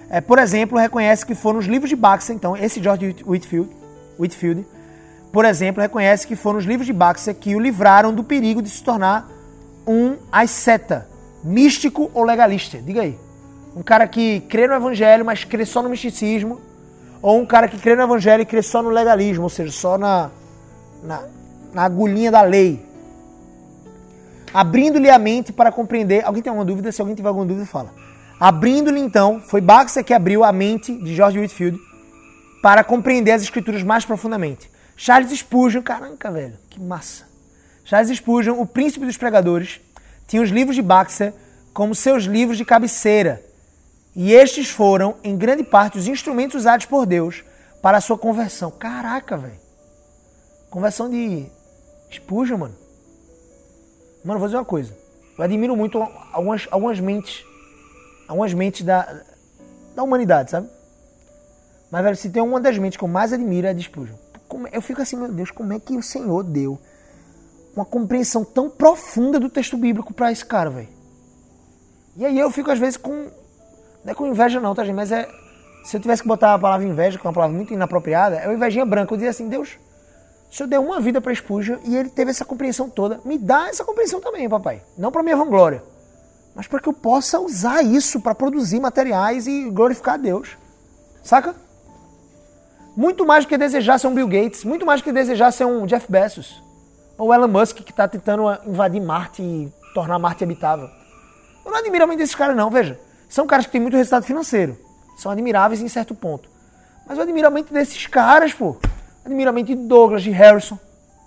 [0.10, 3.70] É, por exemplo, reconhece que foram os livros de Baxter, então, esse George Whitfield,
[4.20, 4.66] Whitfield,
[5.32, 8.70] por exemplo, reconhece que foram os livros de Baxter que o livraram do perigo de
[8.70, 9.30] se tornar
[9.88, 11.08] um asceta,
[11.44, 12.78] místico ou legalista?
[12.78, 13.18] Diga aí.
[13.76, 16.60] Um cara que crê no evangelho, mas crê só no misticismo,
[17.22, 19.98] ou um cara que crê no evangelho e crê só no legalismo, ou seja, só
[19.98, 20.30] na,
[21.02, 21.24] na,
[21.74, 22.86] na agulhinha da lei.
[24.54, 26.26] Abrindo-lhe a mente para compreender.
[26.26, 26.92] Alguém tem alguma dúvida?
[26.92, 27.94] Se alguém tiver alguma dúvida, fala.
[28.40, 31.80] Abrindo-lhe então, foi Baxter que abriu a mente de George Whitfield
[32.62, 34.70] para compreender as escrituras mais profundamente.
[34.96, 37.26] Charles Spurgeon, caraca, velho, que massa.
[37.84, 39.80] Charles Spurgeon, o príncipe dos pregadores,
[40.28, 41.34] tinha os livros de Baxter
[41.74, 43.44] como seus livros de cabeceira.
[44.16, 47.44] E estes foram, em grande parte, os instrumentos usados por Deus
[47.82, 48.70] para a sua conversão.
[48.72, 49.60] Caraca, velho.
[50.70, 51.48] Conversão de
[52.12, 52.76] Spurgeon, mano.
[54.24, 54.96] Mano, vou dizer uma coisa.
[55.38, 55.98] Eu admiro muito
[56.32, 57.44] algumas, algumas mentes.
[58.28, 59.24] Algumas mentes da,
[59.96, 60.70] da humanidade, sabe?
[61.90, 64.16] Mas, velho, se tem uma das mentes que eu mais admiro é a de Spurgeon.
[64.72, 66.80] Eu fico assim, meu Deus, como é que o Senhor deu
[67.76, 70.90] uma compreensão tão profunda do texto bíblico para esse cara, velho.
[72.18, 73.30] E aí eu fico às vezes com.
[74.04, 74.96] Não é com inveja, não, tá, gente?
[74.96, 75.28] Mas é.
[75.84, 78.46] Se eu tivesse que botar a palavra inveja, que é uma palavra muito inapropriada, é
[78.46, 79.14] uma invejinha branca.
[79.14, 79.80] Eu dizia assim: Deus,
[80.52, 83.22] o Senhor deu uma vida para Spurgeon e ele teve essa compreensão toda.
[83.24, 84.84] Me dá essa compreensão também, papai.
[84.98, 85.82] Não para minha vanglória,
[86.54, 90.58] mas para que eu possa usar isso para produzir materiais e glorificar a Deus.
[91.24, 91.56] Saca?
[92.98, 95.66] Muito mais do que desejar ser um Bill Gates, muito mais do que desejar ser
[95.66, 96.62] um Jeff Bezos.
[97.18, 100.90] Ou Elon Musk, que está tentando invadir Marte e tornar Marte habitável.
[101.64, 103.00] Eu não admiro muito desses caras, não, veja.
[103.30, 104.78] São caras que têm muito resultado financeiro.
[105.16, 106.50] São admiráveis em certo ponto.
[107.08, 108.76] Mas eu admiro muito desses caras, pô.
[109.24, 110.78] Admiro muito de Douglas, de Harrison.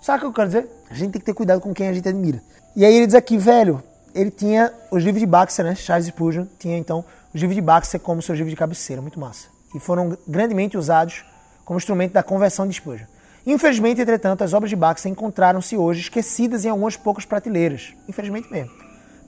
[0.01, 0.69] Sabe o que eu quero dizer?
[0.89, 2.41] A gente tem que ter cuidado com quem a gente admira.
[2.75, 3.81] E aí ele diz aqui, velho,
[4.13, 5.75] ele tinha os livros de Baxter, né?
[5.75, 9.47] Charles Spurgeon tinha então os livros de Baxter como seus livros de cabeceira, muito massa.
[9.73, 11.25] E foram grandemente usados
[11.63, 13.07] como instrumento da conversão de Spurgeon.
[13.45, 17.93] Infelizmente, entretanto, as obras de Baxter encontraram-se hoje esquecidas em algumas poucas prateleiras.
[18.07, 18.71] Infelizmente mesmo.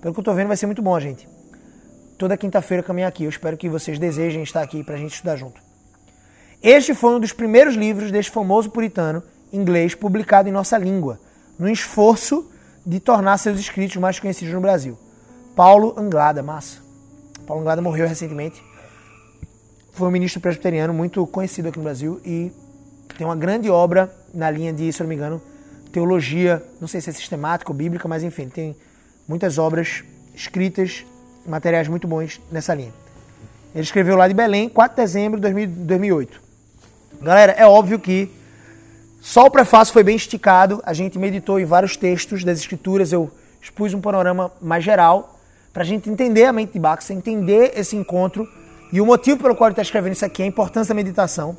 [0.02, 1.28] Pelo que eu estou vendo, vai ser muito bom, gente.
[2.18, 3.24] Toda quinta-feira caminhar aqui.
[3.24, 5.67] Eu espero que vocês desejem estar aqui para a gente estudar junto.
[6.62, 9.22] Este foi um dos primeiros livros deste famoso puritano
[9.54, 11.20] inglês publicado em nossa língua,
[11.58, 12.50] no esforço
[12.86, 14.98] de tornar seus escritos mais conhecidos no Brasil.
[15.56, 16.80] Paulo Anglada, massa.
[17.46, 18.62] Paulo Anglada morreu recentemente.
[19.94, 22.52] Foi um ministro presbiteriano muito conhecido aqui no Brasil e
[23.18, 25.42] tem uma grande obra na linha de, se eu não me engano,
[25.92, 28.76] teologia, não sei se é sistemática ou bíblica, mas enfim, tem
[29.28, 30.04] muitas obras
[30.36, 31.06] escritas,
[31.46, 32.94] materiais muito bons nessa linha.
[33.74, 36.47] Ele escreveu lá de Belém, 4 de dezembro de 2008.
[37.22, 38.32] Galera, é óbvio que
[39.20, 43.32] só o prefácio foi bem esticado, a gente meditou em vários textos das escrituras, eu
[43.60, 45.40] expus um panorama mais geral,
[45.74, 48.48] para a gente entender a mente de Baxter, entender esse encontro
[48.94, 51.58] e o motivo pelo qual ele está escrevendo isso aqui, a importância da meditação.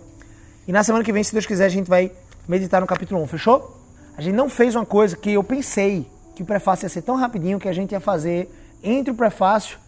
[0.67, 2.13] E na semana que vem, se Deus quiser, a gente vai
[2.47, 3.77] meditar no capítulo 1, fechou?
[4.17, 7.17] A gente não fez uma coisa que eu pensei que o prefácio ia ser tão
[7.17, 8.49] rapidinho que a gente ia fazer
[8.83, 9.79] entre o prefácio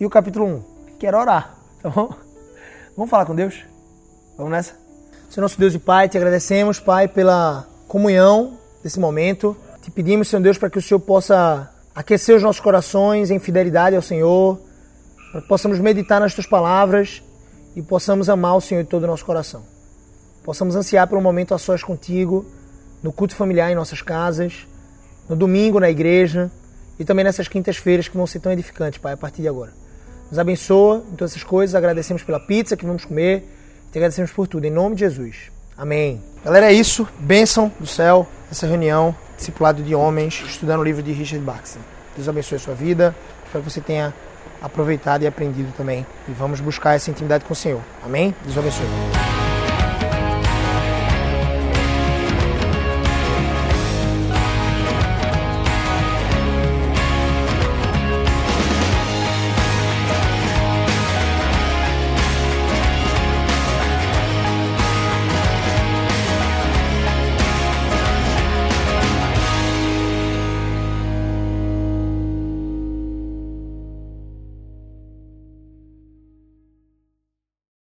[0.00, 2.14] e o capítulo 1, que era orar, tá bom?
[2.96, 3.64] Vamos falar com Deus?
[4.36, 4.87] Vamos nessa?
[5.28, 9.56] Senhor nosso Deus e Pai, te agradecemos, Pai, pela comunhão desse momento.
[9.82, 13.96] Te pedimos, Senhor Deus, para que o Senhor possa aquecer os nossos corações em fidelidade
[13.96, 14.58] ao Senhor,
[15.32, 17.22] para que possamos meditar nas tuas palavras
[17.76, 19.62] e possamos amar o Senhor de todo o nosso coração
[20.48, 22.46] possamos ansiar por um momento a sós contigo,
[23.02, 24.66] no culto familiar em nossas casas,
[25.28, 26.50] no domingo na igreja
[26.98, 29.74] e também nessas quintas-feiras que vão ser tão edificantes, Pai, a partir de agora.
[30.30, 33.46] Nos abençoa em todas essas coisas, agradecemos pela pizza que vamos comer,
[33.90, 35.50] te agradecemos por tudo, em nome de Jesus.
[35.76, 36.22] Amém.
[36.44, 37.08] Galera, é isso.
[37.18, 41.80] Bênção do céu, essa reunião, discipulado de homens, estudando o livro de Richard Baxter.
[42.16, 43.14] Deus abençoe a sua vida.
[43.44, 44.12] Espero que você tenha
[44.60, 46.04] aproveitado e aprendido também.
[46.28, 47.80] E vamos buscar essa intimidade com o Senhor.
[48.04, 48.34] Amém?
[48.44, 49.47] Deus abençoe.